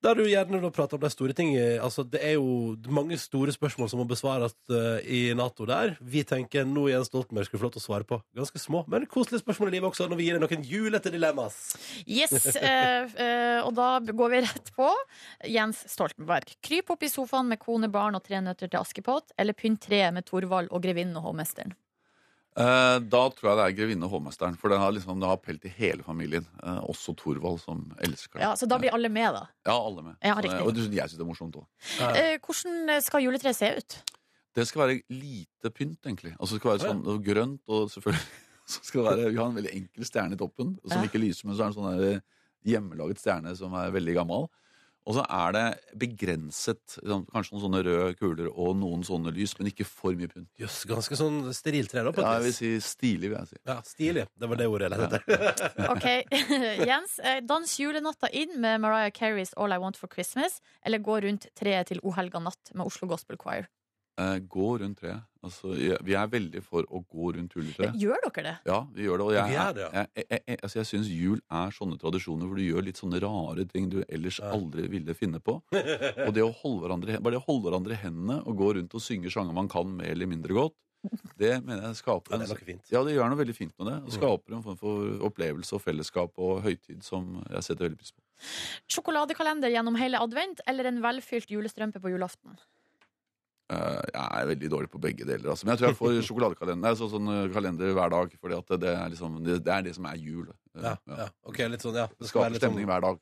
[0.01, 3.53] Der du gjerne da prater om de store ting Altså, Det er jo mange store
[3.53, 5.97] spørsmål som må besvares uh, i Nato der.
[6.01, 9.05] Vi tenker nå Jens Stoltenberg skulle få lov til å svare på ganske små, men
[9.11, 11.59] koselige spørsmål i livet også, når vi gir deg noen julete dilemmas.
[12.07, 14.89] Yes, uh, uh, og da går vi rett på
[15.51, 16.57] Jens Stoltenberg.
[16.65, 20.17] Kryp opp i sofaen med kone, barn og tre nøtter til Askepott, eller pynt treet
[20.17, 21.77] med Torvald og grevinnen og hovmesteren.
[22.61, 25.39] Eh, da tror jeg det er grevinne og hovmesteren, for den har, liksom, det har
[25.39, 26.45] appell til hele familien.
[26.63, 28.43] Eh, også Thorvald, som elsker det.
[28.45, 29.47] Ja, Så da blir alle med, da.
[29.67, 30.17] Ja, alle med.
[30.23, 30.67] Ja, det- riktig.
[30.67, 31.67] og jeg syns det er morsomt òg.
[32.17, 34.03] Eh, hvordan skal juletreet se ut?
[34.55, 36.35] Det skal være lite pynt, egentlig.
[36.41, 38.27] Altså det skal være sånn og grønt, og selvfølgelig
[38.67, 41.09] så skal det være, Vi har en veldig enkel stjerne i toppen, som Ja.
[41.09, 42.23] ikke lyser, men så er det en sånn
[42.67, 44.49] hjemmelaget stjerne som er veldig gammel.
[45.11, 45.63] Og så er det
[45.99, 50.31] begrenset, sånn, kanskje noen sånne røde kuler og noen sånne lys, men ikke for mye
[50.31, 50.47] pynt.
[50.61, 52.13] Jøss, ganske sånn sterilt tre, da.
[52.15, 53.59] Ja, jeg vil si stilig, vil jeg si.
[53.67, 54.27] Ja, Stilig.
[54.39, 55.75] Det var det ordet jeg lette etter.
[55.97, 56.07] Ok,
[56.93, 57.19] Jens.
[57.25, 61.49] eh, Dans julenatta inn med Mariah Careys All I Want for Christmas, eller gå rundt
[61.59, 63.67] treet til O helga natt med Oslo Gospel Choir.
[64.21, 65.23] Eh, gå rundt treet.
[65.41, 65.71] Altså,
[66.05, 67.95] vi er veldig for å gå rundt juletreet.
[67.97, 68.55] Gjør dere det?
[68.69, 69.25] Ja, vi gjør det.
[69.25, 69.91] Og jeg, Vi gjør det, ja.
[69.95, 73.01] jeg, jeg, jeg, jeg, altså jeg syns jul er sånne tradisjoner hvor du gjør litt
[73.01, 74.51] sånne rare ting du ellers Ja.
[74.53, 75.57] aldri ville finne på.
[76.27, 78.95] Og det å holde hverandre, bare det å holde hverandre i hendene og gå rundt
[78.95, 80.77] og synge sanger man kan mer eller mindre godt,
[81.41, 83.95] det mener jeg skaper Ja, det er ja, det gjør noe veldig fint med det.
[84.05, 84.17] Og Mm.
[84.19, 88.21] skaper en form for opplevelse og fellesskap og høytid som jeg setter veldig pris på.
[88.93, 92.59] Sjokoladekalender gjennom hele advent, eller en velfylt julestrømpe på julaften?
[93.71, 95.53] Eh, jeg er veldig dårlig på begge deler.
[95.53, 95.67] Altså.
[95.67, 98.33] Men jeg tror jeg får sjokoladekalender så, sånn eh, kalender hver dag.
[98.41, 98.51] For
[98.81, 100.49] det, er liksom, det, det er det som er jul.
[100.75, 101.29] Eh, Ja, ja.
[101.47, 102.09] Okay, litt sånn, ja.
[102.11, 103.21] Det skal skaper være sånn- stemning hver dag.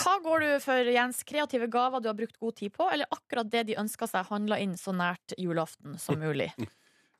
[0.00, 1.20] Hva går du for, Jens?
[1.28, 4.58] Kreative gaver du har brukt god tid på, eller akkurat det de ønsker seg handla
[4.64, 6.50] inn så nært julaften som mulig?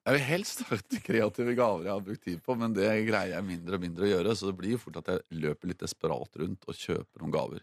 [0.04, 3.44] Jeg vil helst ha kreative gaver jeg har brukt tid på, men det greier jeg
[3.48, 4.34] mindre og mindre å gjøre.
[4.36, 7.62] Så det blir jo fort at jeg løper litt desperat rundt og kjøper noen gaver.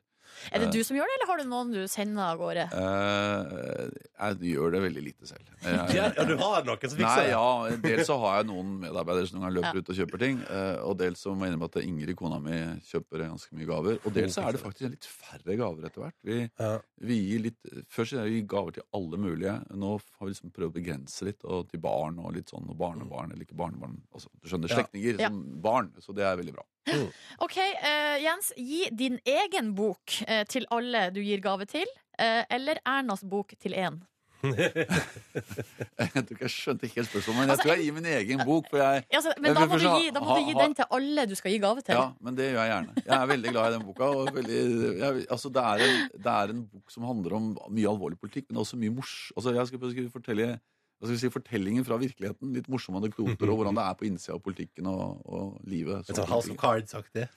[0.52, 2.64] Er det du som gjør det, eller har du noen du sender av gårde?
[2.74, 3.90] Eh,
[4.22, 5.46] jeg gjør det veldig lite selv.
[5.62, 7.34] Jeg, Ja, du har noen som fikser Nei, det?
[7.36, 9.84] ja, Dels så har jeg noen medarbeidere som noen løper Ja.
[9.84, 10.40] ut og kjøper ting.
[10.50, 12.58] eh, Og dels så må jeg innrømme at Ingrid, kona mi,
[12.90, 14.00] kjøper ganske mye gaver.
[14.06, 16.18] Og dels så er det faktisk litt færre gaver etter hvert.
[16.26, 16.72] Vi, Ja.
[17.00, 17.58] vi gir litt
[17.92, 19.54] Først gir vi gaver til alle mulige.
[19.76, 22.78] Nå har vi liksom prøvd å begrense litt, og til barn og litt sånn, og
[22.78, 24.02] barnebarn, eller ikke barnebarn.
[24.14, 24.76] Altså, du skjønner, Ja.
[24.82, 25.28] slektninger Ja.
[25.30, 25.92] som barn.
[26.00, 26.64] Så det er veldig bra.
[27.46, 28.52] Ok, uh, Jens.
[28.58, 31.86] Gi din egen bok uh, til alle du gir gave til,
[32.20, 34.00] uh, eller Ernas bok til én.
[36.02, 38.40] Jeg tror ikke jeg skjønte helt spørsmålet, men jeg Altså, tror jeg gir min egen
[38.48, 38.66] bok.
[38.72, 40.64] For jeg, Altså, men Men da må, du gi, da må ha- du gi ha-
[40.64, 41.94] den til alle du skal gi gave til.
[41.94, 43.04] Ja, men det gjør jeg gjerne.
[43.06, 44.08] Jeg er veldig glad i den boka.
[44.18, 44.58] Og veldig,
[45.04, 48.50] jeg, altså det, er en, det er en bok som handler om mye alvorlig politikk,
[48.50, 49.14] men også mye mors...
[49.38, 50.50] Altså jeg skal, skal fortelle
[51.10, 52.52] si, fortellingen fra virkeligheten.
[52.56, 56.06] Litt morsomme anekdoter og hvordan det er på innsida av politikken og, og livet.
[56.10, 57.28] Litt sånn House of Cards-aktig.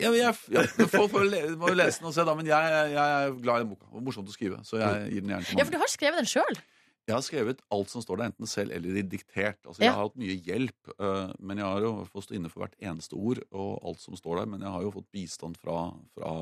[0.00, 2.48] Ja, men jeg, ja, folk får le, må jo lese den og se, da, men
[2.48, 3.86] jeg, jeg er glad i den boka.
[3.94, 6.20] Og morsomt å skrive, så jeg gir den gjerne til Ja, for du har skrevet
[6.20, 6.58] den sjøl.
[7.08, 9.60] Jeg har skrevet alt som står der, enten selv eller i diktert.
[9.64, 9.86] Altså, Ja.
[9.86, 12.76] Jeg har hatt mye hjelp, øh, men jeg har jo fått stå inne for hvert
[12.84, 14.50] eneste ord og alt som står der.
[14.52, 15.78] Men jeg har jo fått bistand fra,
[16.12, 16.34] fra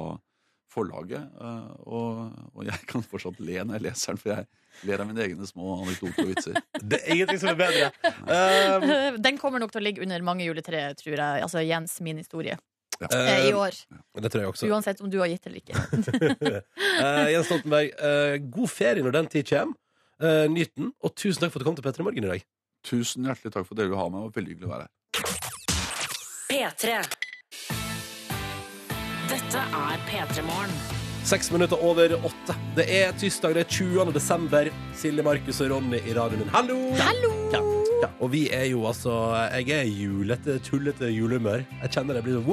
[0.73, 2.23] forlaget, øh, og,
[2.55, 4.47] og jeg kan fortsatt le når jeg leser den, for jeg
[4.89, 6.59] ler av mine egne små anekdoter og vitser.
[6.91, 7.91] Det er ingenting som er bedre.
[8.27, 11.45] Um, Den kommer nok til å ligge under mange juletre, tror jeg.
[11.47, 12.59] Altså Jens min historie.
[13.01, 13.09] Ja.
[13.13, 13.77] Eh, I år.
[14.23, 14.69] det tror jeg også.
[14.73, 15.77] Uansett om du har gitt eller ikke.
[15.77, 19.77] uh, Jens Stoltenberg, uh, god ferie når den tid kommer.
[20.17, 22.47] Uh, nyt den, og tusen takk for at du kom til P3 Morgen i dag.
[22.87, 24.23] Tusen hjertelig takk for at dere vil ha meg.
[24.23, 24.93] Det var veldig hyggelig å være her.
[26.47, 27.85] P3.
[29.27, 30.73] Dette er P3 Morgen.
[31.27, 32.55] Seks minutter over åtte.
[32.77, 34.13] Det er tirsdag, det er 20.
[34.15, 34.69] desember.
[34.95, 36.53] Silje, Markus og Ronny i radioen min.
[36.55, 36.77] Hallo!
[37.01, 37.31] Hallo!
[37.51, 37.61] Ja,
[38.05, 38.11] ja.
[38.23, 39.11] Og vi er jo altså
[39.57, 41.65] Jeg er julete, tullete julehumør.
[41.83, 42.47] Jeg kjenner det blir sånn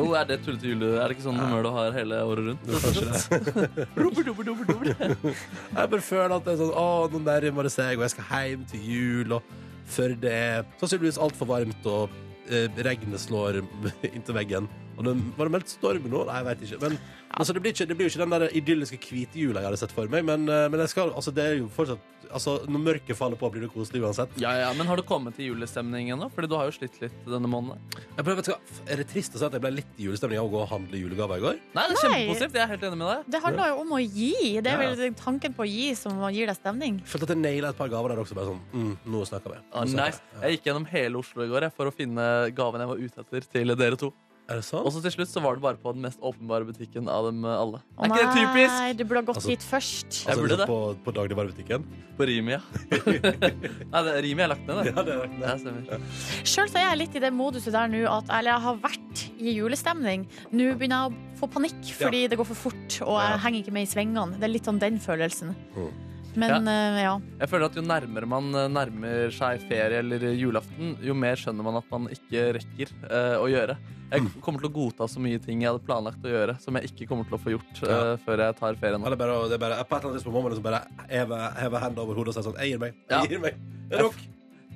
[0.00, 0.90] Oh, er det tullete jule?
[0.96, 2.62] Er det ikke sånn humør du har hele året rundt?
[2.86, 3.86] Kanskje det.
[5.76, 8.30] Jeg bare føler at det er sånn Å, nå nærmer det seg, og jeg skal
[8.32, 9.54] hjem til jul, og
[9.86, 12.10] før det er sannsynligvis altfor varmt, og
[12.50, 13.60] eh, regnet slår
[14.16, 14.66] inntil veggen.
[14.96, 16.24] Og det var det meldt storm nå?
[16.28, 16.80] Nei, jeg vet ikke.
[16.86, 16.98] Men
[17.36, 19.80] altså, det, blir ikke, det blir jo ikke den der idylliske hvite jula jeg hadde
[19.84, 22.82] sett for meg, men, eh, men jeg skal, altså, det er jo fortsatt Altså, når
[22.82, 24.32] mørket faller på, blir det koselig uansett.
[24.42, 26.28] Ja, ja, Men har du kommet til julestemning ennå?
[26.34, 27.78] Fordi du har jo slitt litt denne måneden.
[28.16, 30.48] Jeg prøver, vet er det trist å si at jeg ble litt i julestemning av
[30.48, 31.60] å gå og handle julegaver i går?
[31.76, 32.58] Nei, det er kjempepositivt.
[32.58, 33.30] Jeg er helt enig med deg.
[33.36, 34.32] Det handler jo om å gi.
[34.58, 34.94] Det er Ja.
[34.94, 37.00] vel tanken på å gi som gir deg stemning.
[37.06, 38.34] Følte at jeg naila et par gaver der også.
[38.34, 39.58] Bare sånn, mm, nå snakker vi.
[39.72, 40.20] Ah, nice.
[40.42, 43.20] Jeg gikk gjennom hele Oslo i går jeg, for å finne gaven jeg var ute
[43.22, 44.12] etter til dere to.
[44.48, 44.86] Er det sant?
[44.86, 47.40] Og så til slutt så var det bare på den mest åpenbare butikken av dem
[47.44, 47.80] alle.
[47.98, 48.74] Er ikke det typisk?
[48.76, 50.06] Nei, du burde ha gått Altså- dit først.
[50.22, 50.66] Jeg Altså, burde det.
[50.70, 51.86] På, på dagligvarebutikken?
[52.16, 52.60] På Rimi, ja.
[53.92, 54.92] Nei, det, Rimi er lagt ned, det.
[54.94, 56.06] Ja, det er Ja, stemmer.
[56.46, 59.56] Sjøl er jeg litt i det moduset der nå at eller jeg har vært i
[59.58, 60.26] julestemning.
[60.54, 63.38] Nå begynner jeg å få panikk fordi det går for fort, og jeg Ja.
[63.42, 64.38] henger ikke med i svingene.
[64.38, 65.56] Det er litt sånn den følelsen.
[65.76, 65.90] Mm.
[66.36, 67.14] Men eh, ja.
[67.40, 71.64] Jeg føler at Jo nærmere man eh, nærmer seg ferie eller julaften, jo mer skjønner
[71.66, 73.76] man at man ikke rekker uh, å gjøre.
[74.06, 74.28] Jeg Mm.
[74.40, 77.08] kommer til å godta så mye ting jeg hadde planlagt å gjøre, som jeg ikke
[77.10, 78.16] kommer til å få gjort uh, Ja.
[78.22, 79.02] før jeg tar ferien.
[79.02, 80.82] Eller er bare, det er bare, på et eller annet tidspunkt må man liksom bare
[81.10, 82.94] heve, heve hendene over hodet og si sånn Jeg gir meg.
[83.10, 83.58] Jeg gir meg.
[83.90, 84.20] Det er nok.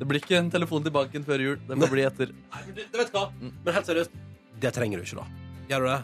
[0.00, 1.58] Det blir ikke en telefon til banken før jul.
[1.68, 2.32] Det må bli etter.
[2.32, 3.26] Nei, men du, det vet hva?
[3.38, 3.52] Mm.
[3.64, 4.18] Men helt seriøst,
[4.64, 5.26] det trenger du ikke, da.
[5.70, 6.00] Gjør du det?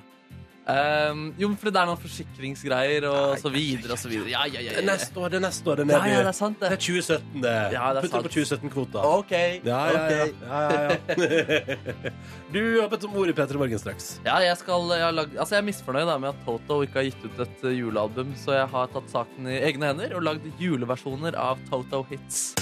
[0.66, 4.32] Um, jo, for det er noen forsikringsgreier og Nei, så videre og så videre.
[4.32, 4.82] Ja, ja, ja, ja.
[4.88, 5.78] neste år, det er neste år.
[5.78, 6.78] Det er, Ja, ja, det er sant, det det.
[6.78, 7.52] er 2017, det.
[7.76, 9.04] Ja, det er Putt det på 2017-kvota.
[9.20, 9.34] OK.
[9.62, 10.24] Ja, ja, ja.
[10.42, 12.10] ja, ja, ja.
[12.56, 14.08] du har bedt om ord i P3 Morgen straks.
[14.26, 17.06] Ja, jeg, skal, jeg, lag, altså jeg er misfornøyd da, med at Toto ikke har
[17.12, 20.50] gitt ut et eh, julealbum, så jeg har tatt saken i egne hender og lagd
[20.58, 22.56] juleversjoner av Toto Hits.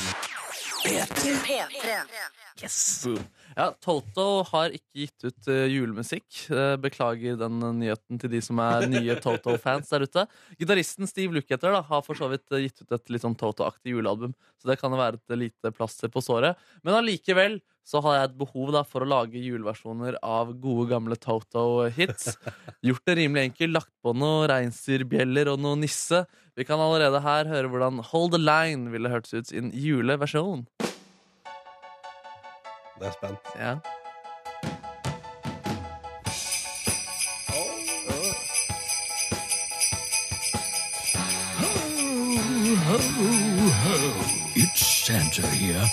[3.05, 3.25] Boom.
[3.55, 6.27] Ja, Toto har ikke gitt ut uh, julemusikk.
[6.51, 10.25] Uh, beklager den eh, nyheten til de som er nye Toto-fans der ute.
[10.59, 14.73] Gitaristen Steve Lukather har for så vidt gitt ut et litt sånn Toto-aktig julealbum, så
[14.73, 16.59] det kan jo være et lite plaster på såret.
[16.83, 21.19] Men allikevel så har jeg et behov da for å lage juleversjoner av gode, gamle
[21.21, 22.39] Toto-hits.
[22.87, 23.75] Gjort det rimelig enkelt.
[23.77, 26.25] Lagt på noen reinsdyrbjeller og noe nisse.
[26.57, 30.65] Vi kan allerede her høre hvordan Hold the Line ville hørtes ut i en juleversjon.
[32.99, 33.39] Det er spent.
[33.59, 33.77] Ja.
[44.57, 45.85] It's Santa here.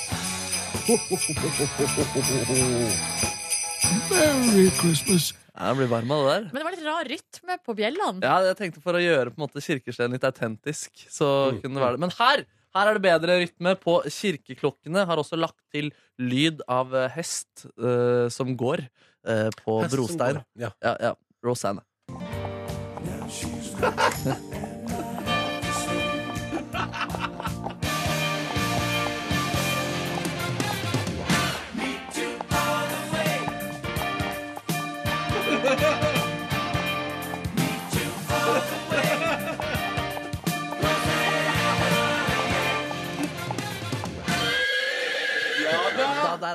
[4.10, 5.34] Merry Christmas.
[5.56, 6.46] Ja, Jeg blir varm av det der.
[6.54, 8.24] Men det var litt rar rytme på bjellene.
[8.24, 11.62] Ja, jeg tenkte For å gjøre på en måte kirkesteden litt autentisk, så Mm.
[11.62, 12.00] kunne det være det.
[12.00, 12.46] Men her
[12.76, 15.06] her er det bedre rytme på kirkeklokkene.
[15.08, 15.92] Har også lagt til
[16.22, 18.86] lyd av eh, hest uh, som går
[19.28, 20.42] uh, på Hest brostein.
[20.42, 20.68] går.
[20.68, 20.72] Ja.
[20.84, 21.14] Ja, ja.
[21.44, 21.84] Rosanne.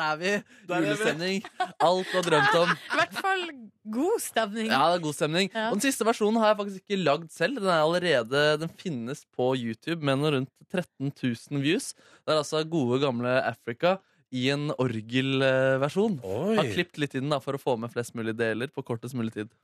[0.06, 0.32] er vi.
[0.70, 1.46] Julestemning.
[1.60, 2.74] Alt du har drømt om.
[2.94, 3.44] I hvert fall
[3.96, 4.70] god stemning.
[4.72, 5.52] Ja, det er god stemning.
[5.52, 5.68] Ja.
[5.70, 7.60] Og den siste versjonen har jeg faktisk ikke lagd selv.
[7.62, 11.92] Den er allerede, den finnes på YouTube med noe rundt 13 000 views.
[12.24, 13.98] Det er altså gode, gamle Africa
[14.34, 16.18] i en orgelversjon.
[16.58, 19.16] Har klippet litt i den da, for å få med flest mulig deler på kortest
[19.18, 19.54] mulig tid.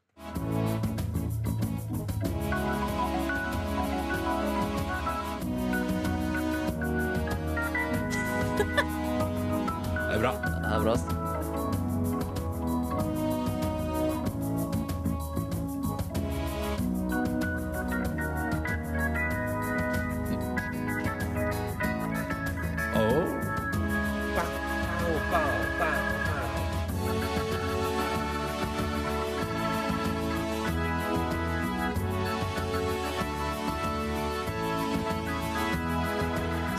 [10.23, 10.33] Bra.
[10.63, 11.22] Det er bra.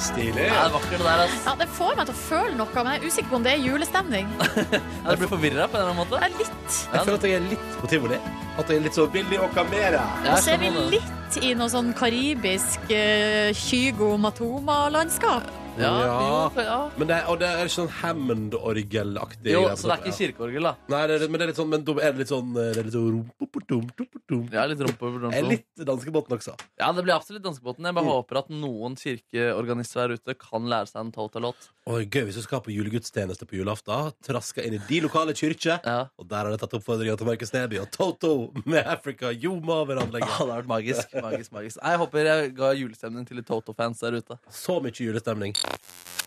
[0.04, 0.44] Stilig.
[0.50, 1.36] Ja, det er vakkert det der, ass.
[1.48, 3.54] Ja, Det får meg til å føle noe, men jeg er usikker på om det
[3.56, 4.32] er julestemning.
[5.04, 6.20] Ja, du blir forvirra på en eller annen måte?
[6.24, 6.78] Er litt.
[6.94, 8.20] Jeg føler at jeg er litt på tivoli.
[8.60, 10.04] At jeg er litt så billig og kamera.
[10.24, 15.50] Ja, Nå ser vi litt i noe sånn karibisk uh, Kygo Matoma-landskap.
[15.78, 16.50] Ja, Ja.
[16.56, 16.92] Jo, ja.
[16.98, 19.52] Men det er, og det er ikke sånn Hammond-orgelaktig.
[19.54, 20.74] jo, på så det er toppen, ikke kirkeorgel, da.
[20.94, 22.78] Nei, det er, men det er litt sånn Men er det litt sånn eh, Det
[22.84, 24.50] er litt sånn top-pom.
[24.54, 26.54] Ja, litt rumpe over Jeg er litt danskebåten også.
[26.80, 27.86] Ja, det blir absolutt danskebåten.
[27.86, 28.12] Jeg bare Mm.
[28.14, 31.70] håper at noen kirkeorganister der ute kan lære seg en Tota-låt.
[31.88, 34.14] Gøy hvis du skal på julegudstjeneste på julaften.
[34.24, 35.80] Traska inn i de lokale kirker.
[35.86, 36.08] Ja.
[36.20, 39.96] Og der har det tatt oppfordringa til Markus Neby og Toto med Africa Yuma over
[40.02, 40.28] anlegget.
[40.28, 41.14] det har vært magisk.
[41.22, 41.78] magisk, magisk.
[41.82, 44.38] Jeg håper jeg ga julestemning til litt Toto-fans der ute.
[44.52, 45.54] Så mye julestemning.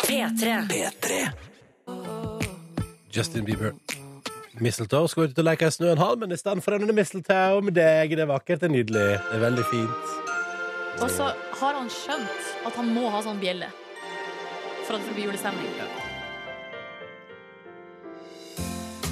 [0.07, 1.23] P3.
[3.13, 3.73] Justin Bieber.
[4.61, 7.77] Mistletoe skal ut og leke i snøen, han, men i stedet for en mistletoe med
[7.77, 8.15] deg.
[8.17, 9.09] Det er vakkert, det er nydelig.
[9.29, 10.15] Det er veldig fint.
[10.97, 11.29] Og så
[11.61, 13.69] har han skjønt at han må ha sånn bjelle
[14.87, 15.73] for at det skal bli julestemning.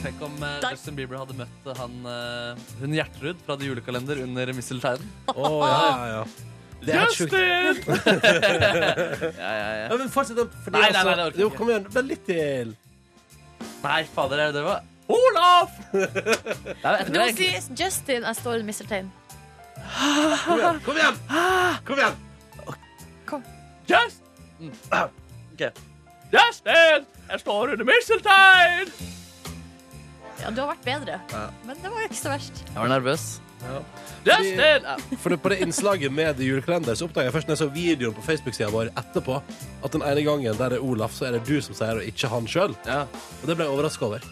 [0.04, 0.74] Tenk om eh, Der.
[0.76, 5.12] Justin Bieber hadde møtt han, eh, hun Gjertrud fra The Julekalender under mistelteinen.
[5.34, 6.24] Oh, ja, ja, ja.
[6.84, 7.32] Det er helt sjukt.
[9.38, 9.84] Ja, ja, ja.
[9.88, 10.38] Ja, men fortsett.
[10.64, 11.58] Fordi, Nei, nei, nei, det altså, orker jeg jo, ikke.
[11.60, 11.86] kom igjen.
[11.94, 12.74] Bare litt til.
[13.84, 14.80] Nei, fader, er det det var?
[15.14, 15.70] Olaf!
[15.92, 19.10] Du må si Justin, jeg står under misteltein.
[19.84, 20.78] Kom igjen!
[20.86, 21.18] Kom igjen!
[21.84, 22.22] Kom igjen.
[23.88, 24.22] Just
[24.60, 24.72] mm.
[25.54, 25.66] Ok.
[26.32, 27.04] Justin!
[27.30, 28.88] Jeg står under misteltein!
[30.40, 31.44] Ja, du har vært bedre, Ja.
[31.64, 32.64] men det var jo ikke så verst.
[32.66, 33.26] Jeg var nervøs.
[33.62, 33.80] Ja.
[34.24, 37.68] Fordi, For det, på det innslaget med julekalender Så oppdaget jeg først når jeg så
[37.74, 39.36] videoen på Facebook-sida vår etterpå,
[39.84, 42.08] at den ene gangen der det er Olaf, så er det du som sier, og
[42.08, 42.74] ikke han sjøl.
[42.88, 43.02] Ja.
[43.42, 44.24] Og det ble jeg overraska over.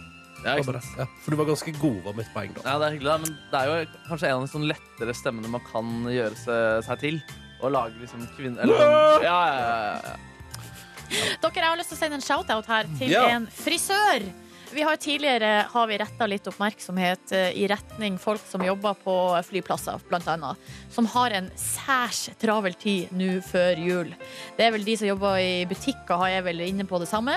[0.42, 2.64] Ja, Ja, for du var ganske god, var mitt poeng da.
[2.66, 3.74] ja, det er hyggelig, men det er jo
[4.08, 7.20] kanskje en av de sånn lettere stemmene man kan gjøre seg, seg til.
[7.62, 10.16] Å lage liksom kvinner Eller Ja, ja, ja, ja.
[11.12, 13.26] Dere, jeg har lyst til å sende en shout-out her til Ja.
[13.36, 14.24] en frisør.
[14.72, 19.14] Vi har Tidligere har vi retta litt oppmerksomhet eh, i retning folk som jobber på
[19.44, 20.00] flyplasser,
[20.32, 20.70] annet.
[20.90, 24.14] Som har en særs travel tid nå før jul.
[24.56, 27.36] Det er vel de som jobber i butikker, har jeg vel inne på det samme.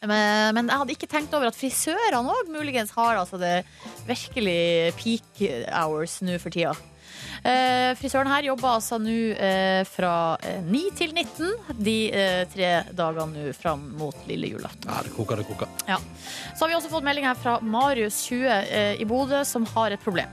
[0.00, 3.66] Men, men jeg hadde ikke tenkt over at frisørene òg muligens har altså det
[4.06, 6.72] virkelig peak hours nå for tida.
[7.42, 10.12] Eh, frisøren her jobber altså nå eh, fra
[10.42, 14.90] eh, 9 til 19 de eh, tre dagene nå fram mot lille julaften.
[14.90, 15.70] Ja, det koker, det koker.
[15.88, 19.94] Så har vi også fått melding her fra Marius 20 eh, i Bodø, som har
[19.94, 20.30] et problem.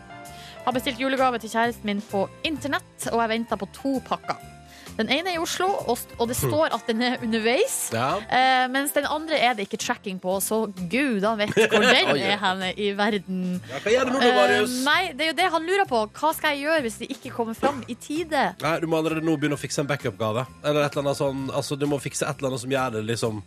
[0.65, 4.54] Har bestilt julegave til kjæresten min på internett, og jeg venter på to pakker.
[4.97, 7.89] Den ene er i Oslo, og, det står at den er underveis.
[7.91, 8.15] Ja.
[8.31, 12.11] Eh, mens den andre er det ikke tracking på, så gud han vet hvor den
[12.13, 12.21] Oi.
[12.23, 13.41] er henne i verden.
[13.71, 14.77] ja, hva gjør du nå, Marius?
[14.79, 16.05] Eh, nei, det er jo det han lurer på.
[16.15, 18.45] Hva skal jeg gjøre hvis det ikke kommer fram i tide?
[18.63, 20.45] Nei, Du må allerede nå begynne å fikse en backup-gave.
[20.63, 23.03] Eller et eller annet sånn Altså, du må fikse et eller annet som gjør det
[23.11, 23.41] liksom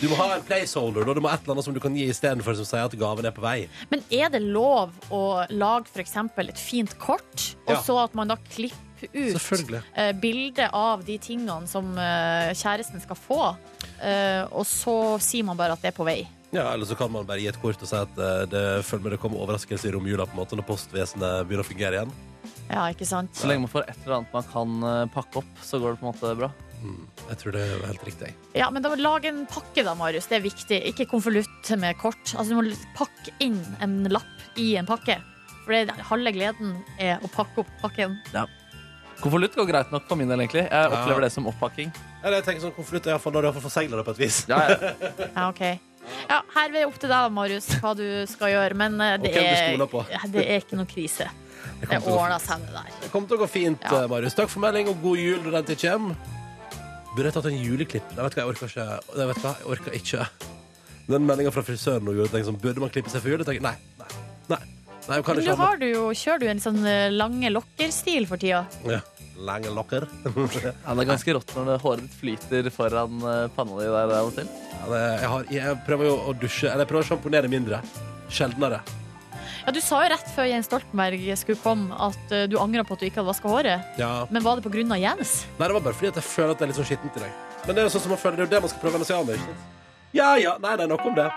[0.00, 1.06] Du må ha en placeholder.
[1.08, 2.96] og Du må ha et eller annet som du kan gi istedenfor som sier at
[2.98, 3.68] gaven er på vei.
[3.92, 5.22] Men er det lov å
[5.54, 6.16] lage f.eks.
[6.48, 7.80] et fint kort, og Ja.
[7.86, 8.80] så at man da klipper
[9.12, 9.82] ut Selvfølgelig.
[9.94, 13.40] eh, bilde av de tingene som eh, kjæresten skal få,
[14.00, 16.22] eh, og så sier man bare at det er på vei?
[16.54, 19.08] Ja, Eller så kan man bare gi et kort og si at eh, det følger
[19.08, 22.14] med det kommer overraskelse i romjula på en måte når postvesenet begynner å fungere igjen.
[22.70, 23.34] Ja, ikke sant?
[23.36, 26.06] Så lenge man får et eller annet man kan pakke opp, så går det på
[26.06, 26.52] en måte bra.
[26.84, 27.04] Mm.
[27.30, 28.30] Jeg tror det er helt riktig.
[28.56, 30.28] Ja, men da Lag en pakke, da, Marius.
[30.30, 30.80] Det er viktig.
[30.90, 32.34] Ikke konvolutt med kort.
[32.34, 32.64] Altså, du må
[32.96, 35.16] pakke inn en lapp i en pakke.
[35.64, 38.18] For det, halve gleden er å pakke opp pakken.
[39.24, 40.66] Konvolutt går greit nok for min del, egentlig.
[40.68, 41.90] Jeg opplever det som oppakking.
[42.20, 44.42] Eller jeg tenker sånn konvolutt er iallfall når du har forsegla det på et vis.
[44.50, 44.92] Ja, ja.
[45.38, 45.62] Ja, ok.
[46.28, 48.76] Ja, her er det opp til deg, Marius, hva du skal gjøre.
[48.76, 50.02] Men eh, det, Og hvem du er, stoler på.
[50.12, 51.30] Ja, det er ikke noe krise.
[51.64, 52.90] Det Det kommer til å gå ordner seg, det der.
[53.00, 54.02] Det kommer til å gå fint, Ja.
[54.02, 54.34] eh, Marius.
[54.36, 56.16] Takk for melding, og god jul når den tid kommer.
[57.14, 58.12] Burde jeg tatt en juleklipp?
[58.14, 58.86] Nei, vet du hva, jeg orker ikke.
[59.22, 60.26] Jeg vet hva, jeg orker ikke.
[61.08, 63.32] Den meldinga fra frisøren nå gjorde at jeg tenkte sånn, burde man klippe seg for
[63.32, 63.40] jul?
[63.44, 64.08] Jeg tenker, nei, nei,
[64.52, 64.60] nei.
[65.08, 67.08] nei jeg kan Men ikke du ha har du jo, kjører du en sånn eh,
[67.16, 68.62] lange lokker-stil for tida?
[68.92, 69.00] ja.
[69.36, 70.06] Lange lokker.
[70.64, 74.12] Ja, det er ganske rått når det håret ditt flyter foran eh, panna di der
[74.18, 74.46] av og til.
[74.48, 77.80] Ja, det, jeg, har, jeg prøver jo å dusje Eller jeg prøver å sjamponere mindre.
[78.32, 78.80] Sjeldnere.
[79.64, 82.94] Ja, Du sa jo rett før Jens Stoltenberg skulle komme at eh, du angra på
[82.96, 83.78] at du ikke hadde vaska håret.
[84.00, 84.12] Ja.
[84.30, 85.44] Men var det på grunn av Jens?
[85.58, 87.24] Nei, det var bare fordi at jeg føler at det er litt sånn skittent i
[87.24, 87.32] dag.
[87.64, 89.00] Men det er jo sånn som man føler, det er jo det man skal prøve
[89.00, 89.40] å si av med.
[89.40, 89.70] ikke sant?
[90.14, 91.28] Ja ja, nei, det er nok om det.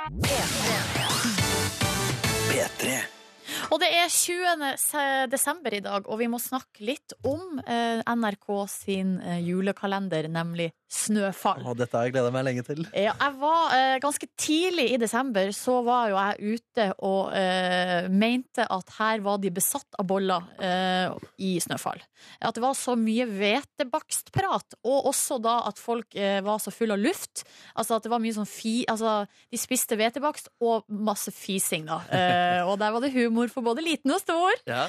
[3.72, 5.28] Og det er 20.
[5.32, 10.72] desember i dag, og vi må snakke litt om eh, NRK sin eh, julekalender, nemlig
[10.88, 11.66] Snøfall.
[11.76, 12.86] dette har jeg gleda meg lenge til.
[12.96, 18.08] Ja, jeg var eh, Ganske tidlig i desember så var jo jeg ute og eh,
[18.08, 21.12] mente at her var de besatt av boller eh,
[21.44, 22.00] i Snøfall.
[22.40, 26.96] At det var så mye hvetebakstprat, og også da at folk eh, var så full
[26.96, 27.44] av luft.
[27.76, 28.80] Altså at det var mye sånn fi...
[28.88, 29.20] Altså,
[29.52, 32.00] de spiste hvetebakst og masse fising, da.
[32.08, 34.56] Eh, og der var det humor for både liten og stor.
[34.70, 34.88] Ja.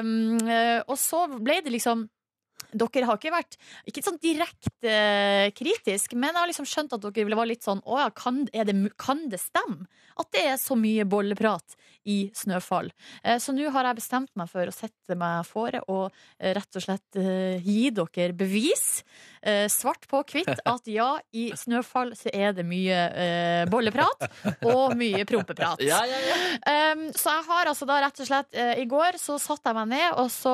[0.00, 0.40] Um,
[0.88, 2.08] og så ble det liksom
[2.74, 3.58] dere har ikke vært
[3.88, 7.82] ikke sånn direkte eh, kritisk, men jeg har liksom skjønt at dere var litt sånn
[7.84, 9.86] Å ja, kan, er det, kan det stemme
[10.20, 11.74] at det er så mye bolleprat
[12.10, 12.90] i Snøfall?
[13.22, 16.06] Eh, så nå har jeg bestemt meg for å sette meg fore og
[16.38, 19.02] eh, rett og slett eh, gi dere bevis,
[19.42, 24.28] eh, svart på hvitt, at ja, i Snøfall så er det mye eh, bolleprat
[24.70, 25.82] og mye prompeprat.
[25.84, 26.38] Ja, ja, ja.
[26.94, 29.90] Um, så jeg har altså da rett og slett I går så satte jeg meg
[29.96, 30.52] ned, og så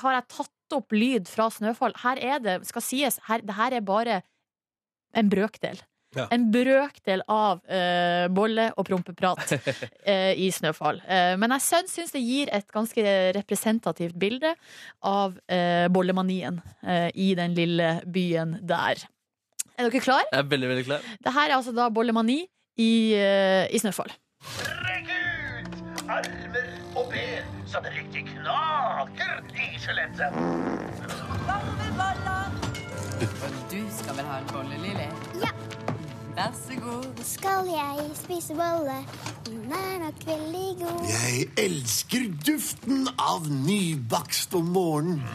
[0.00, 1.96] har jeg tatt opp lyd fra Snøfall.
[2.02, 4.20] Her er det, skal sies, her, det her er bare
[5.14, 5.80] en brøkdel.
[6.14, 6.28] Ja.
[6.30, 11.00] En brøkdel av uh, bolle- og prompeprat uh, i Snøfall.
[11.08, 14.54] Uh, men jeg syns, syns det gir et ganske representativt bilde
[15.04, 16.60] av eh, bollemanien
[17.14, 19.02] i den lille byen der.
[19.74, 20.22] Er dere klar?
[20.30, 21.08] Jeg er veldig, veldig klar.
[21.24, 22.44] Det her er altså da bollemani
[22.78, 24.12] i, i Snøfall.
[24.86, 25.80] Rekk ut!
[26.04, 26.63] Armer
[27.74, 30.34] så det riktig knaker i skjelettet.
[33.70, 35.08] Du skal vel ha en bolle, Lilly?
[36.36, 37.08] Vær så god.
[37.26, 39.00] Skal jeg spise bolle?
[39.46, 41.02] Den er nok veldig god.
[41.10, 45.26] Jeg elsker duften av nybakst om morgenen.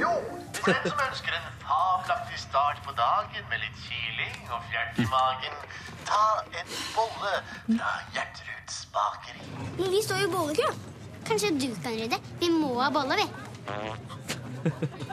[0.00, 0.16] Jo,
[0.62, 5.10] for den som ønsker en fabelaktig start på dagen med litt kiling og fjert i
[5.12, 5.64] magen,
[6.08, 7.40] ta en bolle
[7.74, 9.50] fra Gjertruds bakeri.
[9.76, 10.96] Men vi står jo i bollekø.
[11.28, 12.16] Kanskje du kan rydde?
[12.40, 13.26] Vi må ha bolle, vi.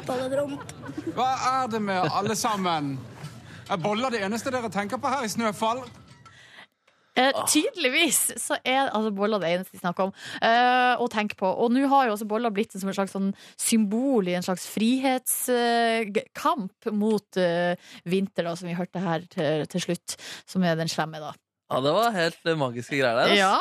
[0.08, 0.62] Bolledromp.
[1.16, 2.84] Hva er det med alle sammen?
[3.70, 5.82] Er boller det eneste dere tenker på her i Snøfall?
[7.16, 10.14] Eh, tydeligvis så er altså, boller det eneste de snakker om
[10.44, 11.48] eh, og tenker på.
[11.48, 14.66] Og nå har jo også boller blitt som et slags sånn symbol i en slags
[14.74, 20.08] frihetskamp mot eh, vinter, da, som vi hørte her til, til slutt.
[20.44, 21.32] Som er den slemme, da.
[21.72, 23.28] Ja, det var helt eh, magiske greier der.
[23.32, 23.40] Altså.
[23.40, 23.60] Ja.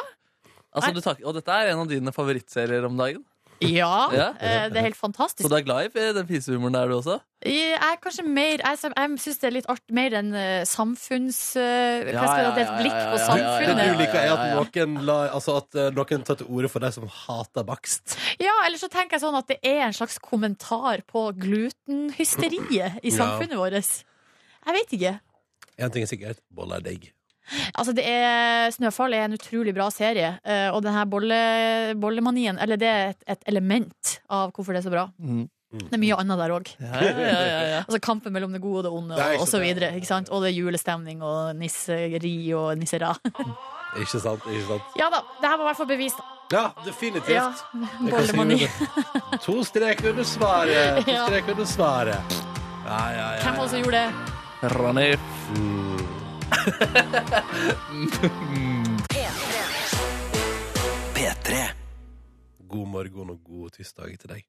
[0.75, 3.23] Altså, du tak og dette er en av dine favorittserier om dagen.
[3.63, 4.25] Ja, Ja.
[4.43, 5.45] eh, det er helt fantastisk.
[5.47, 7.21] Så du er glad i den fisehumoren der, du også?
[7.47, 11.39] Jeg er kanskje mer Jeg, jeg syns det er litt art, mer enn eh, samfunns...
[11.57, 13.87] eh, hva skal jeg si, det er et blikk på Det samfunnet.
[13.87, 16.93] du liker, er at noen, la, altså at eh, noen tar til orde for deg
[16.99, 18.19] som hater bakst.
[18.43, 23.11] Ja, eller så tenker jeg sånn at det er en slags kommentar på glutenhysteriet i
[23.15, 23.17] Ja.
[23.23, 24.05] samfunnet vårt.
[24.67, 25.21] Jeg vet ikke.
[25.79, 27.13] En ting er sikkert, boller er digg.
[27.75, 31.41] Altså, det er, Snøfall er en utrolig bra serie, eh, og denne bolle,
[32.01, 35.09] bollemanien Eller det er et, et element av hvorfor det er så bra.
[35.19, 35.45] Mm.
[35.75, 36.69] Det er mye annet der òg.
[36.79, 37.81] Ja, ja, ja.
[37.87, 39.91] Altså kampen mellom det gode og det onde, Det og, og så videre.
[39.99, 40.31] Ikke sant?
[40.31, 43.15] Og det er julestemning og nisseri og nissera.
[43.95, 44.43] Ikke sant?
[44.51, 46.23] ikke sant Ja da, det her var i hvert fall bevist.
[46.51, 47.31] Ja, definitivt.
[47.31, 47.53] Ja,
[48.03, 48.67] bollemani.
[49.45, 51.05] To strek under svaret.
[51.07, 52.39] To strek under svaret.
[52.85, 53.41] Ja, ja, ja.
[53.47, 54.75] Hvem var det som gjorde det?
[54.75, 55.84] Ranif.
[61.15, 61.51] P3.
[62.69, 64.43] God morgen og god tirsdag til deg.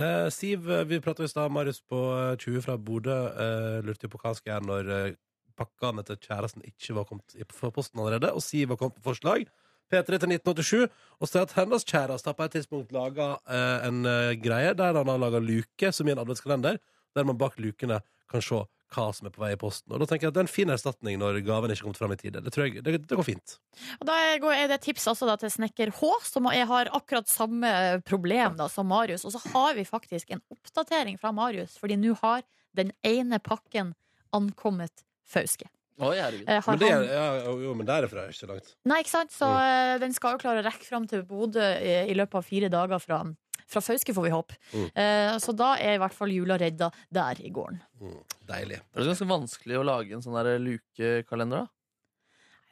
[0.00, 1.52] Eh, Siv, eh, vi pratet i stad.
[1.54, 5.14] Marius på eh, 20 fra Bodø eh, lurte på hva han skal gjøre når eh,
[5.58, 8.32] pakkene til kjæresten ikke var kommet på posten allerede.
[8.34, 9.46] Og Siv har kommet på forslag.
[9.92, 10.88] P3 til 1987
[11.20, 14.96] og sier at hennes kjæreste har på et tidspunkt laga eh, en eh, greie der
[14.96, 16.80] han har laga luke, som i en adventskalender,
[17.14, 18.00] der man bak lukene
[18.30, 18.64] kan se
[18.94, 19.92] hva som er på vei i posten.
[19.92, 22.14] Og da tenker jeg at Det er en fin erstatning når gaven ikke kommer fram
[22.14, 22.42] i tide.
[22.44, 23.56] Det, tror jeg, det, det går fint.
[24.00, 28.02] Og da er- det tips også da, til snekker H, som jeg har akkurat samme
[28.06, 29.24] problem da, som Marius.
[29.24, 32.42] Og så har vi faktisk en oppdatering fra Marius, fordi nå har
[32.74, 33.94] den ene pakken
[34.34, 35.66] ankommet Fauske.
[36.02, 36.16] Oi.
[36.18, 38.74] Eh, Men, det, er- ja, jo, men derifra er det ikke så langt.
[38.84, 39.30] Nei, ikke sant?
[39.32, 40.00] Så mm.
[40.02, 42.98] den skal jo klare å rekke fram til Bodø i, i løpet av fire dager
[43.02, 43.20] fra,
[43.66, 44.56] fra Fauske, får vi håpe.
[44.72, 44.88] Mm.
[44.94, 47.80] Eh, så da er i hvert fall jula redda der i gården.
[48.00, 48.18] Mm,
[48.50, 48.80] deilig.
[48.92, 51.70] Det er ganske vanskelig å lage en sånn der lukekalender, da.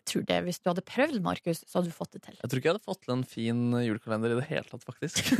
[0.03, 2.35] Jeg tror det, Hvis du hadde prøvd, Markus, så hadde du fått det til.
[2.41, 5.23] Jeg tror ikke jeg hadde fått til en fin julekalender i det hele tatt, faktisk.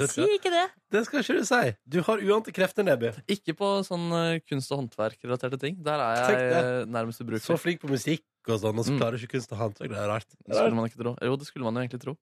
[0.00, 0.60] Si ikke det!
[0.94, 1.72] det skal ikke du si.
[1.92, 3.10] Du har uante krefter, Neby.
[3.28, 5.74] ikke på sånn eh, kunst- og håndverkrelaterte ting.
[5.84, 7.42] Der er jeg nærmest ubrukelig.
[7.44, 9.00] Så flink på musikk og sånn, og så Mm.
[9.02, 9.90] klarer du ikke kunst og håndverk.
[9.90, 10.30] Det er rart.
[10.46, 11.16] Det skulle man ikke tro.
[11.20, 12.14] Jo, det skulle man jo egentlig tro.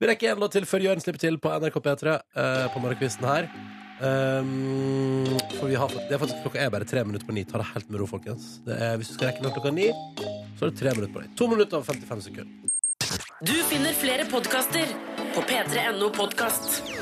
[0.00, 3.28] Vi rekker en låt til før Jørn slipper til på NRK P3 eh, på morgenkvisten
[3.28, 3.50] her.
[4.00, 5.26] Um,
[5.58, 7.44] for vi har, det er faktisk, klokka er bare tre minutter på ni.
[7.44, 8.54] Ta det helt med ro, folkens.
[8.64, 9.90] Er, hvis du skal rekke noe klokka ni,
[10.56, 11.32] så er det tre minutter på ni.
[11.36, 12.70] To minutter og 55 sekunder.
[13.44, 14.96] Du finner flere podkaster
[15.34, 16.99] på p3.no podkast.